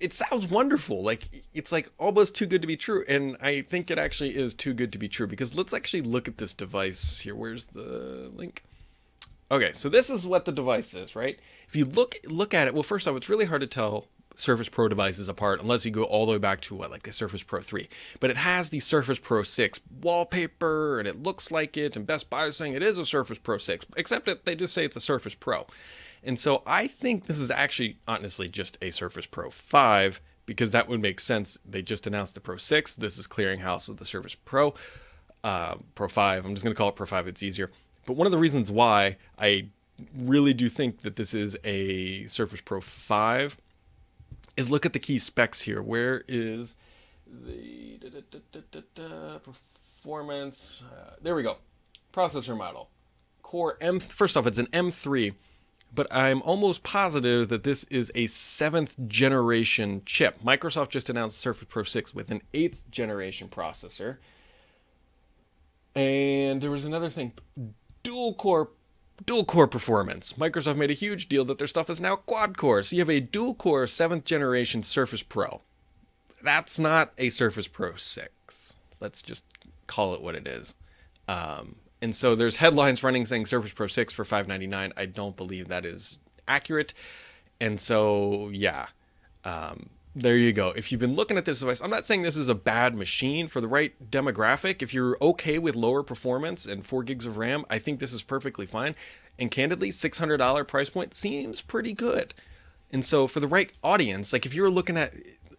it 0.00 0.12
sounds 0.12 0.48
wonderful. 0.48 1.02
Like 1.02 1.28
it's 1.54 1.72
like 1.72 1.90
almost 1.98 2.34
too 2.34 2.46
good 2.46 2.62
to 2.62 2.68
be 2.68 2.76
true. 2.76 3.04
And 3.08 3.36
I 3.40 3.62
think 3.62 3.90
it 3.90 3.98
actually 3.98 4.36
is 4.36 4.54
too 4.54 4.74
good 4.74 4.92
to 4.92 4.98
be 4.98 5.08
true 5.08 5.26
because 5.26 5.56
let's 5.56 5.72
actually 5.72 6.02
look 6.02 6.28
at 6.28 6.38
this 6.38 6.52
device 6.52 7.20
here. 7.20 7.34
Where's 7.34 7.66
the 7.66 8.30
link? 8.34 8.62
Okay, 9.50 9.72
so 9.72 9.88
this 9.88 10.10
is 10.10 10.26
what 10.26 10.44
the 10.44 10.52
device 10.52 10.92
is, 10.94 11.14
right? 11.14 11.38
If 11.68 11.76
you 11.76 11.84
look 11.84 12.16
look 12.24 12.52
at 12.52 12.66
it, 12.66 12.74
well, 12.74 12.82
first 12.82 13.06
off, 13.06 13.16
it's 13.16 13.28
really 13.28 13.44
hard 13.44 13.60
to 13.60 13.66
tell 13.66 14.08
Surface 14.36 14.68
Pro 14.68 14.88
devices 14.88 15.28
apart 15.28 15.60
unless 15.60 15.84
you 15.84 15.90
go 15.90 16.04
all 16.04 16.26
the 16.26 16.32
way 16.32 16.38
back 16.38 16.60
to 16.62 16.74
what 16.74 16.90
like 16.90 17.02
the 17.02 17.12
Surface 17.12 17.42
Pro 17.42 17.60
3. 17.60 17.88
But 18.20 18.30
it 18.30 18.36
has 18.36 18.70
the 18.70 18.80
Surface 18.80 19.18
Pro 19.18 19.42
6 19.42 19.80
wallpaper 20.02 20.98
and 20.98 21.08
it 21.08 21.22
looks 21.22 21.50
like 21.50 21.76
it, 21.76 21.96
and 21.96 22.06
Best 22.06 22.30
Buy 22.30 22.46
is 22.46 22.56
saying 22.56 22.74
it 22.74 22.82
is 22.82 22.98
a 22.98 23.04
Surface 23.04 23.38
Pro 23.38 23.58
6, 23.58 23.86
except 23.96 24.26
that 24.26 24.44
they 24.44 24.54
just 24.54 24.74
say 24.74 24.84
it's 24.84 24.96
a 24.96 25.00
Surface 25.00 25.34
Pro. 25.34 25.66
And 26.22 26.38
so 26.38 26.62
I 26.66 26.86
think 26.86 27.26
this 27.26 27.38
is 27.38 27.50
actually 27.50 27.98
honestly 28.08 28.48
just 28.48 28.78
a 28.82 28.90
Surface 28.90 29.26
Pro 29.26 29.50
5 29.50 30.20
because 30.44 30.72
that 30.72 30.88
would 30.88 31.00
make 31.00 31.20
sense. 31.20 31.58
They 31.68 31.82
just 31.82 32.06
announced 32.06 32.34
the 32.34 32.40
Pro 32.40 32.56
6. 32.56 32.96
This 32.96 33.18
is 33.18 33.26
clearinghouse 33.26 33.88
of 33.88 33.96
the 33.98 34.04
Surface 34.04 34.34
Pro, 34.34 34.74
uh, 35.44 35.76
Pro 35.94 36.08
5. 36.08 36.44
I'm 36.44 36.54
just 36.54 36.64
going 36.64 36.74
to 36.74 36.78
call 36.78 36.88
it 36.88 36.96
Pro 36.96 37.06
5. 37.06 37.28
It's 37.28 37.42
easier. 37.42 37.70
But 38.06 38.16
one 38.16 38.26
of 38.26 38.32
the 38.32 38.38
reasons 38.38 38.70
why 38.70 39.16
I 39.38 39.68
really 40.18 40.54
do 40.54 40.68
think 40.68 41.02
that 41.02 41.16
this 41.16 41.34
is 41.34 41.56
a 41.64 42.26
Surface 42.26 42.60
Pro 42.60 42.80
5 42.80 43.58
is 44.56 44.70
look 44.70 44.86
at 44.86 44.92
the 44.92 44.98
key 44.98 45.18
specs 45.18 45.62
here. 45.62 45.82
Where 45.82 46.24
is 46.28 46.76
the 47.26 47.98
da, 47.98 48.60
da, 48.72 48.80
da, 48.94 49.38
performance? 49.38 50.82
Uh, 50.90 51.14
there 51.22 51.34
we 51.34 51.42
go. 51.42 51.56
Processor 52.12 52.56
model. 52.56 52.88
Core 53.42 53.76
M. 53.80 54.00
First 54.00 54.36
off, 54.36 54.46
it's 54.46 54.58
an 54.58 54.66
M3 54.68 55.34
but 55.94 56.06
I'm 56.14 56.42
almost 56.42 56.82
positive 56.82 57.48
that 57.48 57.64
this 57.64 57.84
is 57.84 58.12
a 58.14 58.26
seventh 58.26 58.96
generation 59.08 60.02
chip. 60.04 60.42
Microsoft 60.44 60.90
just 60.90 61.08
announced 61.08 61.38
Surface 61.38 61.66
Pro 61.68 61.84
6 61.84 62.14
with 62.14 62.30
an 62.30 62.42
eighth 62.52 62.82
generation 62.90 63.48
processor. 63.48 64.18
And 65.94 66.60
there 66.60 66.70
was 66.70 66.84
another 66.84 67.08
thing 67.08 67.32
dual 68.02 68.34
core 68.34 68.68
dual 69.24 69.44
core 69.44 69.68
performance. 69.68 70.34
Microsoft 70.34 70.76
made 70.76 70.90
a 70.90 70.94
huge 70.94 71.28
deal 71.28 71.44
that 71.46 71.58
their 71.58 71.66
stuff 71.66 71.88
is 71.88 72.00
now 72.00 72.16
quad 72.16 72.56
core. 72.56 72.82
So 72.82 72.96
you 72.96 73.00
have 73.00 73.10
a 73.10 73.20
dual 73.20 73.54
core 73.54 73.86
seventh 73.86 74.24
generation 74.24 74.82
Surface 74.82 75.22
Pro. 75.22 75.62
That's 76.42 76.78
not 76.78 77.12
a 77.18 77.30
Surface 77.30 77.66
Pro 77.66 77.96
6. 77.96 78.76
Let's 79.00 79.22
just 79.22 79.44
call 79.86 80.14
it 80.14 80.22
what 80.22 80.34
it 80.34 80.46
is. 80.46 80.76
Um, 81.28 81.76
and 82.02 82.14
so 82.14 82.34
there's 82.34 82.56
headlines 82.56 83.02
running 83.02 83.26
saying 83.26 83.46
Surface 83.46 83.72
Pro 83.72 83.86
6 83.86 84.12
for 84.12 84.24
599. 84.24 84.92
I 84.96 85.06
don't 85.06 85.36
believe 85.36 85.68
that 85.68 85.84
is 85.84 86.18
accurate. 86.46 86.94
And 87.60 87.80
so 87.80 88.50
yeah, 88.52 88.86
um, 89.44 89.88
there 90.16 90.38
you 90.38 90.54
go. 90.54 90.70
If 90.70 90.90
you've 90.90 91.00
been 91.00 91.14
looking 91.14 91.36
at 91.36 91.44
this 91.44 91.60
device, 91.60 91.82
I'm 91.82 91.90
not 91.90 92.06
saying 92.06 92.22
this 92.22 92.38
is 92.38 92.48
a 92.48 92.54
bad 92.54 92.94
machine 92.94 93.48
for 93.48 93.60
the 93.60 93.68
right 93.68 93.92
demographic. 94.10 94.80
If 94.80 94.94
you're 94.94 95.18
okay 95.20 95.58
with 95.58 95.76
lower 95.76 96.02
performance 96.02 96.64
and 96.64 96.86
four 96.86 97.02
gigs 97.02 97.26
of 97.26 97.36
RAM, 97.36 97.66
I 97.68 97.78
think 97.78 98.00
this 98.00 98.14
is 98.14 98.22
perfectly 98.22 98.64
fine. 98.64 98.94
And 99.38 99.50
candidly, 99.50 99.90
$600 99.90 100.66
price 100.66 100.88
point 100.88 101.14
seems 101.14 101.60
pretty 101.60 101.92
good. 101.92 102.32
And 102.90 103.04
so 103.04 103.26
for 103.26 103.40
the 103.40 103.46
right 103.46 103.70
audience, 103.84 104.32
like 104.32 104.46
if 104.46 104.54
you're 104.54 104.70
looking 104.70 104.96
at 104.96 105.12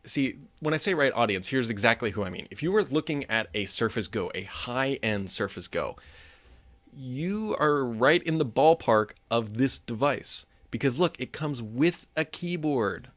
see 0.05 0.37
when 0.61 0.73
I 0.73 0.77
say 0.77 0.95
right 0.95 1.13
audience, 1.13 1.47
here's 1.47 1.69
exactly 1.69 2.09
who 2.09 2.23
I 2.23 2.31
mean. 2.31 2.47
If 2.49 2.63
you 2.63 2.71
were 2.71 2.83
looking 2.83 3.25
at 3.25 3.49
a 3.53 3.65
Surface 3.65 4.07
Go, 4.07 4.31
a 4.33 4.41
high-end 4.43 5.29
Surface 5.29 5.67
Go, 5.67 5.97
you 6.95 7.55
are 7.59 7.85
right 7.85 8.23
in 8.23 8.39
the 8.39 8.45
ballpark 8.45 9.11
of 9.29 9.57
this 9.57 9.77
device 9.77 10.47
because 10.71 10.97
look, 10.97 11.19
it 11.19 11.31
comes 11.31 11.61
with 11.61 12.09
a 12.15 12.25
keyboard. 12.25 13.09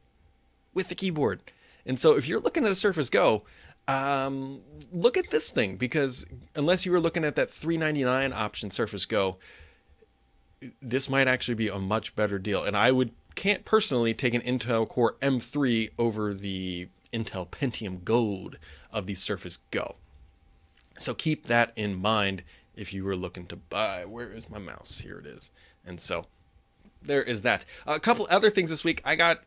With 0.75 0.91
a 0.91 0.95
keyboard. 0.95 1.41
And 1.87 1.99
so 1.99 2.17
if 2.17 2.29
you're 2.29 2.41
looking 2.41 2.65
at 2.65 2.71
a 2.71 2.77
Surface 2.77 3.11
Go, 3.11 3.43
um, 3.89 4.61
look 4.93 5.17
at 5.17 5.31
this 5.31 5.51
thing 5.51 5.77
because 5.77 6.27
unless 6.55 6.87
you 6.87 6.93
were 6.93 7.01
looking 7.01 7.25
at 7.25 7.35
that 7.37 7.51
399 7.51 8.33
option 8.33 8.71
Surface 8.71 9.07
Go, 9.07 9.39
this 10.83 11.09
might 11.09 11.27
actually 11.27 11.55
be 11.55 11.69
a 11.69 11.79
much 11.79 12.15
better 12.15 12.39
deal. 12.39 12.65
And 12.65 12.77
I 12.77 12.93
would 12.93 13.13
can't 13.35 13.65
personally 13.65 14.13
take 14.13 14.35
an 14.35 14.43
Intel 14.43 14.89
Core 14.89 15.17
M3 15.23 15.91
over 15.99 16.35
the 16.35 16.89
Intel 17.13 17.49
Pentium 17.49 18.05
Gold 18.05 18.59
of 18.93 19.07
the 19.07 19.15
Surface 19.15 19.59
Go. 19.71 19.97
So 20.99 21.15
keep 21.15 21.47
that 21.47 21.73
in 21.77 21.97
mind 21.97 22.43
if 22.77 22.93
you 22.93 23.05
were 23.05 23.17
looking 23.17 23.47
to 23.47 23.57
buy. 23.57 24.05
Where 24.05 24.31
is 24.31 24.51
my 24.51 24.59
mouse? 24.59 25.01
Here 25.03 25.19
it 25.19 25.27
is. 25.27 25.51
And 25.87 26.01
so 26.01 26.27
there 27.03 27.23
is 27.23 27.43
that. 27.43 27.65
A 27.87 27.99
couple 27.99 28.27
other 28.31 28.51
things 28.51 28.71
this 28.71 28.85
week. 28.85 29.01
I 29.05 29.17
got 29.17 29.43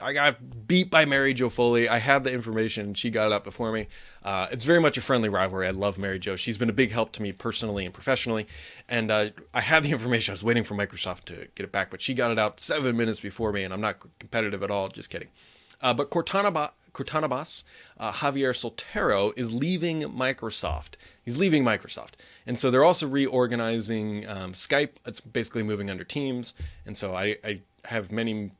I 0.00 0.12
got 0.12 0.66
beat 0.66 0.90
by 0.90 1.06
Mary 1.06 1.32
Jo 1.32 1.48
Foley. 1.48 1.88
I 1.88 1.98
had 1.98 2.22
the 2.22 2.30
information. 2.30 2.92
She 2.92 3.08
got 3.08 3.26
it 3.26 3.32
up 3.32 3.44
before 3.44 3.72
me. 3.72 3.86
Uh, 4.22 4.46
it's 4.50 4.64
very 4.64 4.80
much 4.80 4.98
a 4.98 5.00
friendly 5.00 5.30
rivalry. 5.30 5.66
I 5.66 5.70
love 5.70 5.96
Mary 5.96 6.18
Jo. 6.18 6.36
She's 6.36 6.58
been 6.58 6.68
a 6.68 6.74
big 6.74 6.90
help 6.90 7.12
to 7.12 7.22
me 7.22 7.32
personally 7.32 7.86
and 7.86 7.94
professionally. 7.94 8.46
And 8.88 9.10
uh, 9.10 9.30
I 9.54 9.62
had 9.62 9.84
the 9.84 9.92
information. 9.92 10.32
I 10.32 10.34
was 10.34 10.44
waiting 10.44 10.64
for 10.64 10.74
Microsoft 10.74 11.24
to 11.26 11.48
get 11.54 11.64
it 11.64 11.72
back, 11.72 11.90
but 11.90 12.02
she 12.02 12.12
got 12.12 12.30
it 12.30 12.38
out 12.38 12.60
seven 12.60 12.96
minutes 12.96 13.20
before 13.20 13.52
me, 13.52 13.64
and 13.64 13.72
I'm 13.72 13.80
not 13.80 13.96
competitive 14.18 14.62
at 14.62 14.70
all. 14.70 14.88
Just 14.88 15.08
kidding. 15.08 15.28
Uh, 15.80 15.94
but 15.94 16.10
Cortana, 16.10 16.70
Cortana 16.92 17.28
boss 17.28 17.64
uh, 17.98 18.12
Javier 18.12 18.52
Soltero 18.52 19.32
is 19.36 19.54
leaving 19.54 20.02
Microsoft. 20.02 20.96
He's 21.22 21.38
leaving 21.38 21.64
Microsoft, 21.64 22.12
and 22.46 22.58
so 22.58 22.70
they're 22.70 22.84
also 22.84 23.06
reorganizing 23.06 24.26
um, 24.28 24.52
Skype. 24.52 24.90
It's 25.06 25.20
basically 25.20 25.62
moving 25.62 25.90
under 25.90 26.04
Teams, 26.04 26.54
and 26.86 26.96
so 26.96 27.14
I, 27.14 27.36
I 27.44 27.60
have 27.86 28.12
many 28.12 28.52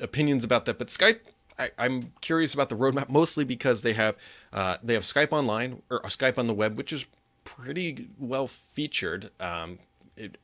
opinions 0.00 0.44
about 0.44 0.64
that. 0.66 0.78
But 0.78 0.88
Skype, 0.88 1.20
I, 1.58 1.70
am 1.78 2.12
curious 2.20 2.54
about 2.54 2.68
the 2.68 2.76
roadmap 2.76 3.08
mostly 3.08 3.44
because 3.44 3.82
they 3.82 3.92
have 3.94 4.16
uh, 4.52 4.76
they 4.82 4.94
have 4.94 5.02
Skype 5.02 5.32
online 5.32 5.82
or 5.90 6.00
Skype 6.02 6.38
on 6.38 6.46
the 6.46 6.54
web, 6.54 6.78
which 6.78 6.92
is 6.92 7.06
pretty 7.44 8.08
well 8.18 8.46
featured. 8.46 9.30
Um, 9.40 9.78
it, 10.16 10.38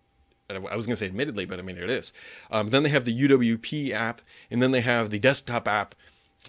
I 0.51 0.77
was 0.77 0.87
going 0.87 0.95
to 0.95 0.97
say 0.97 1.07
admittedly, 1.07 1.47
but 1.47 1.59
I 1.59 1.63
mean 1.63 1.79
it 1.79 1.91
is. 1.91 2.13
Um, 2.51 2.69
then 2.71 2.83
they 2.83 2.91
have 2.91 3.05
the 3.05 3.29
UWP 3.29 3.91
app, 3.93 4.21
and 4.51 4.63
then 4.63 4.73
they 4.73 4.83
have 4.83 5.11
the 5.11 5.19
desktop 5.19 5.67
app, 5.67 5.95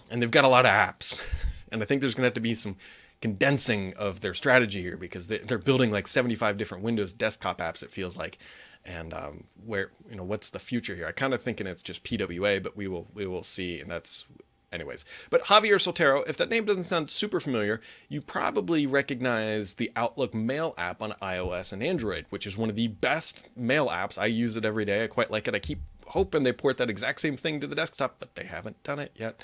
and 0.09 0.21
they've 0.21 0.31
got 0.31 0.43
a 0.43 0.49
lot 0.49 0.65
of 0.65 0.71
apps. 0.71 1.21
and 1.71 1.81
I 1.81 1.85
think 1.85 2.01
there's 2.01 2.13
going 2.13 2.23
to 2.23 2.27
have 2.27 2.33
to 2.33 2.41
be 2.41 2.55
some 2.55 2.75
condensing 3.21 3.93
of 3.95 4.21
their 4.21 4.33
strategy 4.33 4.81
here 4.81 4.97
because 4.97 5.27
they, 5.27 5.39
are 5.49 5.57
building 5.57 5.91
like 5.91 6.07
75 6.07 6.57
different 6.57 6.83
Windows 6.83 7.13
desktop 7.13 7.59
apps. 7.59 7.83
It 7.83 7.91
feels 7.91 8.17
like, 8.17 8.37
and 8.85 9.13
um, 9.13 9.45
where 9.65 9.91
you 10.09 10.15
know 10.15 10.23
what's 10.23 10.49
the 10.51 10.59
future 10.59 10.95
here? 10.95 11.07
I 11.07 11.11
kind 11.11 11.33
of 11.33 11.41
thinking 11.41 11.67
it's 11.67 11.83
just 11.83 12.03
PWA, 12.03 12.61
but 12.61 12.77
we 12.77 12.87
will 12.87 13.07
we 13.13 13.25
will 13.25 13.43
see, 13.43 13.79
and 13.79 13.89
that's 13.89 14.25
anyways. 14.71 15.05
But 15.29 15.45
Javier 15.45 15.75
Soltero, 15.75 16.27
if 16.27 16.37
that 16.37 16.49
name 16.49 16.65
doesn't 16.65 16.83
sound 16.83 17.09
super 17.09 17.39
familiar, 17.39 17.81
you 18.09 18.21
probably 18.21 18.85
recognize 18.85 19.75
the 19.75 19.91
Outlook 19.95 20.33
Mail 20.33 20.75
app 20.77 21.01
on 21.01 21.13
iOS 21.21 21.73
and 21.73 21.81
Android, 21.81 22.25
which 22.29 22.45
is 22.45 22.57
one 22.57 22.69
of 22.69 22.75
the 22.75 22.87
best 22.87 23.41
mail 23.55 23.87
apps. 23.87 24.19
I 24.19 24.27
use 24.27 24.55
it 24.55 24.65
every 24.65 24.85
day. 24.85 25.03
I 25.03 25.07
quite 25.07 25.31
like 25.31 25.47
it. 25.47 25.55
I 25.55 25.59
keep 25.59 25.79
hoping 26.07 26.43
they 26.43 26.53
port 26.53 26.77
that 26.77 26.89
exact 26.89 27.21
same 27.21 27.37
thing 27.37 27.59
to 27.61 27.67
the 27.67 27.75
desktop, 27.75 28.17
but 28.19 28.35
they 28.35 28.45
haven't 28.45 28.81
done 28.83 28.99
it 28.99 29.11
yet. 29.15 29.41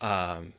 Um, 0.00 0.52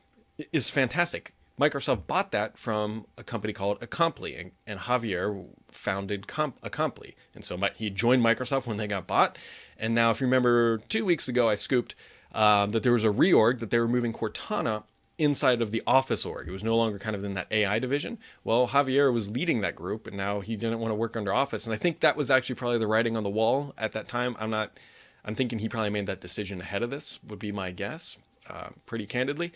is 0.52 0.68
fantastic. 0.68 1.32
Microsoft 1.60 2.06
bought 2.06 2.32
that 2.32 2.58
from 2.58 3.06
a 3.16 3.24
company 3.24 3.52
called 3.52 3.80
Acompli, 3.80 4.38
and, 4.38 4.50
and 4.66 4.80
Javier 4.80 5.48
founded 5.68 6.26
Comp- 6.26 6.60
Acompli. 6.60 7.14
And 7.34 7.44
so 7.44 7.56
my, 7.56 7.70
he 7.74 7.88
joined 7.88 8.22
Microsoft 8.22 8.66
when 8.66 8.76
they 8.76 8.86
got 8.86 9.06
bought. 9.06 9.38
And 9.78 9.94
now, 9.94 10.10
if 10.10 10.20
you 10.20 10.26
remember, 10.26 10.78
two 10.88 11.04
weeks 11.04 11.28
ago, 11.28 11.48
I 11.48 11.54
scooped 11.54 11.94
um, 12.32 12.70
that 12.70 12.82
there 12.82 12.92
was 12.92 13.04
a 13.04 13.08
reorg 13.08 13.60
that 13.60 13.70
they 13.70 13.78
were 13.78 13.88
moving 13.88 14.12
Cortana 14.12 14.84
inside 15.18 15.62
of 15.62 15.70
the 15.70 15.82
Office 15.86 16.26
org. 16.26 16.46
It 16.48 16.52
was 16.52 16.64
no 16.64 16.76
longer 16.76 16.98
kind 16.98 17.16
of 17.16 17.24
in 17.24 17.34
that 17.34 17.50
AI 17.50 17.78
division. 17.78 18.18
Well, 18.44 18.68
Javier 18.68 19.12
was 19.12 19.30
leading 19.30 19.62
that 19.62 19.74
group, 19.74 20.06
and 20.06 20.16
now 20.16 20.40
he 20.40 20.56
didn't 20.56 20.78
want 20.78 20.90
to 20.90 20.96
work 20.96 21.16
under 21.16 21.32
Office. 21.32 21.66
And 21.66 21.74
I 21.74 21.78
think 21.78 22.00
that 22.00 22.16
was 22.16 22.30
actually 22.30 22.56
probably 22.56 22.78
the 22.78 22.86
writing 22.86 23.16
on 23.16 23.22
the 23.22 23.30
wall 23.30 23.74
at 23.78 23.92
that 23.92 24.08
time. 24.08 24.36
I'm 24.38 24.50
not. 24.50 24.78
I'm 25.24 25.34
thinking 25.34 25.58
he 25.58 25.68
probably 25.68 25.90
made 25.90 26.06
that 26.06 26.20
decision 26.20 26.60
ahead 26.60 26.82
of 26.82 26.90
this. 26.90 27.18
Would 27.28 27.38
be 27.38 27.50
my 27.50 27.70
guess, 27.70 28.18
uh, 28.48 28.68
pretty 28.84 29.06
candidly. 29.06 29.52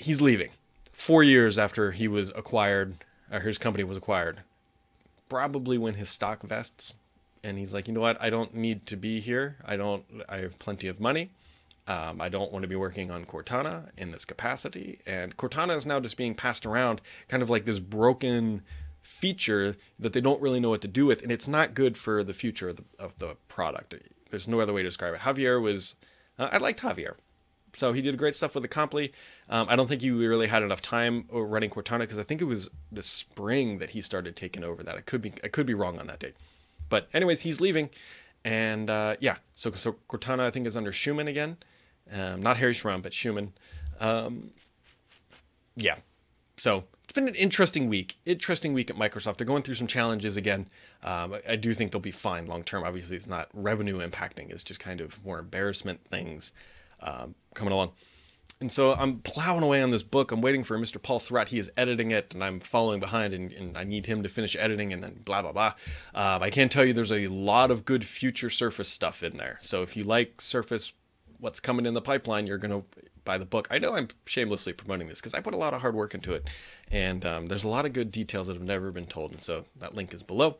He's 0.00 0.20
leaving 0.20 0.50
four 0.92 1.22
years 1.22 1.58
after 1.58 1.92
he 1.92 2.08
was 2.08 2.30
acquired, 2.30 3.04
or 3.30 3.40
his 3.40 3.58
company 3.58 3.84
was 3.84 3.96
acquired. 3.96 4.40
Probably 5.28 5.76
when 5.76 5.94
his 5.94 6.08
stock 6.08 6.42
vests 6.42 6.94
and 7.44 7.58
he's 7.58 7.74
like, 7.74 7.88
you 7.88 7.94
know 7.94 8.00
what? 8.00 8.20
I 8.20 8.30
don't 8.30 8.54
need 8.54 8.86
to 8.86 8.96
be 8.96 9.20
here. 9.20 9.56
I 9.64 9.76
don't. 9.76 10.04
I 10.28 10.38
have 10.38 10.58
plenty 10.58 10.88
of 10.88 11.00
money. 11.00 11.30
Um, 11.86 12.20
I 12.20 12.28
don't 12.28 12.52
want 12.52 12.64
to 12.64 12.68
be 12.68 12.76
working 12.76 13.10
on 13.10 13.24
Cortana 13.24 13.88
in 13.96 14.10
this 14.10 14.26
capacity. 14.26 15.00
And 15.06 15.36
Cortana 15.36 15.76
is 15.76 15.86
now 15.86 16.00
just 16.00 16.18
being 16.18 16.34
passed 16.34 16.66
around, 16.66 17.00
kind 17.28 17.42
of 17.42 17.48
like 17.48 17.64
this 17.64 17.78
broken 17.78 18.62
feature 19.00 19.76
that 19.98 20.12
they 20.12 20.20
don't 20.20 20.42
really 20.42 20.60
know 20.60 20.68
what 20.68 20.82
to 20.82 20.88
do 20.88 21.06
with, 21.06 21.22
and 21.22 21.32
it's 21.32 21.48
not 21.48 21.72
good 21.72 21.96
for 21.96 22.22
the 22.22 22.34
future 22.34 22.68
of 22.68 22.76
the, 22.76 22.84
of 22.98 23.18
the 23.18 23.36
product. 23.48 23.94
There's 24.30 24.46
no 24.46 24.60
other 24.60 24.74
way 24.74 24.82
to 24.82 24.88
describe 24.88 25.14
it. 25.14 25.20
Javier 25.20 25.62
was. 25.62 25.94
Uh, 26.38 26.50
I 26.52 26.58
liked 26.58 26.82
Javier. 26.82 27.14
So 27.74 27.92
he 27.92 28.00
did 28.00 28.16
great 28.16 28.34
stuff 28.34 28.54
with 28.54 28.64
Acompli. 28.64 29.12
Um, 29.48 29.66
I 29.68 29.76
don't 29.76 29.88
think 29.88 30.02
he 30.02 30.10
really 30.10 30.46
had 30.46 30.62
enough 30.62 30.82
time 30.82 31.26
running 31.30 31.70
Cortana 31.70 32.00
because 32.00 32.18
I 32.18 32.22
think 32.22 32.40
it 32.40 32.46
was 32.46 32.70
the 32.90 33.02
spring 33.02 33.78
that 33.78 33.90
he 33.90 34.00
started 34.00 34.36
taking 34.36 34.64
over 34.64 34.82
that. 34.82 34.96
I 34.96 35.00
could 35.00 35.22
be 35.22 35.32
I 35.44 35.48
could 35.48 35.66
be 35.66 35.74
wrong 35.74 35.98
on 35.98 36.06
that 36.06 36.18
date. 36.18 36.34
But 36.88 37.08
anyways, 37.12 37.42
he's 37.42 37.60
leaving, 37.60 37.90
and 38.44 38.88
uh, 38.88 39.16
yeah, 39.20 39.36
so 39.54 39.70
so 39.72 39.96
Cortana 40.08 40.40
I 40.40 40.50
think 40.50 40.66
is 40.66 40.76
under 40.76 40.92
Shuman 40.92 41.28
again, 41.28 41.58
um, 42.12 42.42
not 42.42 42.56
Harry 42.56 42.74
Shum, 42.74 43.02
but 43.02 43.12
Shuman. 43.12 43.50
Um, 44.00 44.50
yeah, 45.76 45.96
so 46.56 46.84
it's 47.04 47.12
been 47.12 47.28
an 47.28 47.34
interesting 47.34 47.88
week. 47.88 48.16
Interesting 48.26 48.72
week 48.72 48.90
at 48.90 48.96
Microsoft. 48.96 49.36
They're 49.36 49.46
going 49.46 49.62
through 49.62 49.74
some 49.74 49.86
challenges 49.86 50.36
again. 50.36 50.66
Um, 51.02 51.34
I, 51.34 51.42
I, 51.50 51.56
do 51.56 51.72
think 51.72 51.90
they'll 51.90 52.00
be 52.00 52.10
fine 52.10 52.46
long 52.46 52.64
term. 52.64 52.84
Obviously, 52.84 53.16
it's 53.16 53.26
not 53.26 53.48
revenue 53.54 54.06
impacting. 54.06 54.50
It's 54.50 54.64
just 54.64 54.80
kind 54.80 55.00
of 55.00 55.24
more 55.24 55.38
embarrassment 55.38 56.00
things 56.10 56.52
um, 57.00 57.34
coming 57.54 57.72
along. 57.72 57.92
And 58.60 58.72
so 58.72 58.92
I'm 58.92 59.20
plowing 59.20 59.62
away 59.62 59.82
on 59.82 59.90
this 59.90 60.02
book. 60.02 60.32
I'm 60.32 60.40
waiting 60.40 60.64
for 60.64 60.76
Mr. 60.76 61.00
Paul 61.00 61.20
Thurrott. 61.20 61.48
He 61.48 61.60
is 61.60 61.70
editing 61.76 62.10
it, 62.10 62.34
and 62.34 62.42
I'm 62.42 62.58
following 62.58 62.98
behind, 62.98 63.32
and, 63.32 63.52
and 63.52 63.78
I 63.78 63.84
need 63.84 64.06
him 64.06 64.24
to 64.24 64.28
finish 64.28 64.56
editing, 64.56 64.92
and 64.92 65.00
then 65.00 65.20
blah, 65.24 65.42
blah, 65.42 65.52
blah. 65.52 65.74
Uh, 66.12 66.40
I 66.42 66.50
can 66.50 66.68
tell 66.68 66.84
you 66.84 66.92
there's 66.92 67.12
a 67.12 67.28
lot 67.28 67.70
of 67.70 67.84
good 67.84 68.04
future 68.04 68.50
Surface 68.50 68.88
stuff 68.88 69.22
in 69.22 69.36
there. 69.36 69.58
So 69.60 69.82
if 69.82 69.96
you 69.96 70.02
like 70.02 70.40
Surface, 70.40 70.92
what's 71.38 71.60
coming 71.60 71.86
in 71.86 71.94
the 71.94 72.00
pipeline, 72.00 72.48
you're 72.48 72.58
going 72.58 72.82
to 72.82 72.84
buy 73.24 73.38
the 73.38 73.44
book. 73.44 73.68
I 73.70 73.78
know 73.78 73.94
I'm 73.94 74.08
shamelessly 74.26 74.72
promoting 74.72 75.06
this 75.06 75.20
because 75.20 75.34
I 75.34 75.40
put 75.40 75.54
a 75.54 75.58
lot 75.58 75.72
of 75.72 75.80
hard 75.80 75.94
work 75.94 76.14
into 76.14 76.34
it, 76.34 76.48
and 76.90 77.24
um, 77.24 77.46
there's 77.46 77.64
a 77.64 77.68
lot 77.68 77.86
of 77.86 77.92
good 77.92 78.10
details 78.10 78.48
that 78.48 78.54
have 78.54 78.66
never 78.66 78.90
been 78.90 79.06
told. 79.06 79.30
And 79.30 79.40
so 79.40 79.66
that 79.76 79.94
link 79.94 80.12
is 80.12 80.24
below. 80.24 80.56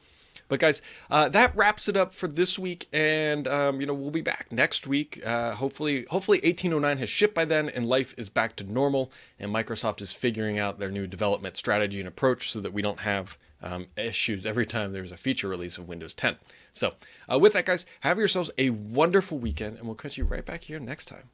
But 0.49 0.61
guys, 0.61 0.83
uh, 1.11 1.29
that 1.31 1.55
wraps 1.57 1.89
it 1.89 1.97
up 1.97 2.15
for 2.15 2.29
this 2.29 2.59
week, 2.59 2.89
and 2.93 3.49
um, 3.49 3.81
you 3.81 3.87
know 3.87 3.95
we'll 3.95 4.11
be 4.11 4.21
back 4.21 4.53
next 4.53 4.87
week. 4.87 5.25
Uh, 5.27 5.55
hopefully, 5.55 6.07
hopefully 6.11 6.39
1809 6.39 6.99
has 6.99 7.09
shipped 7.09 7.35
by 7.35 7.45
then, 7.45 7.69
and 7.69 7.87
life 7.87 8.15
is 8.17 8.29
back 8.29 8.57
to 8.57 8.65
normal, 8.65 9.11
and 9.39 9.53
Microsoft 9.53 10.01
is 10.01 10.13
figuring 10.13 10.59
out 10.59 10.79
their 10.79 10.91
new 10.91 11.07
development 11.07 11.57
strategy 11.57 11.99
and 11.99 12.09
approach 12.09 12.51
so 12.51 12.61
that 12.61 12.73
we 12.73 12.83
don't 12.83 13.01
have 13.01 13.39
um, 13.63 13.87
issues 13.97 14.47
every 14.47 14.67
time 14.67 14.93
there's 14.93 15.13
a 15.13 15.17
feature 15.17 15.49
release 15.49 15.79
of 15.79 15.89
Windows 15.89 16.15
10. 16.15 16.37
So, 16.73 16.95
uh, 17.31 17.39
with 17.39 17.55
that, 17.55 17.67
guys, 17.67 17.87
have 18.01 18.19
yourselves 18.19 18.51
a 18.59 18.71
wonderful 18.71 19.39
weekend, 19.39 19.79
and 19.79 19.87
we'll 19.87 19.97
catch 19.97 20.17
you 20.17 20.25
right 20.25 20.45
back 20.45 20.65
here 20.65 20.79
next 20.79 21.07
time. 21.07 21.31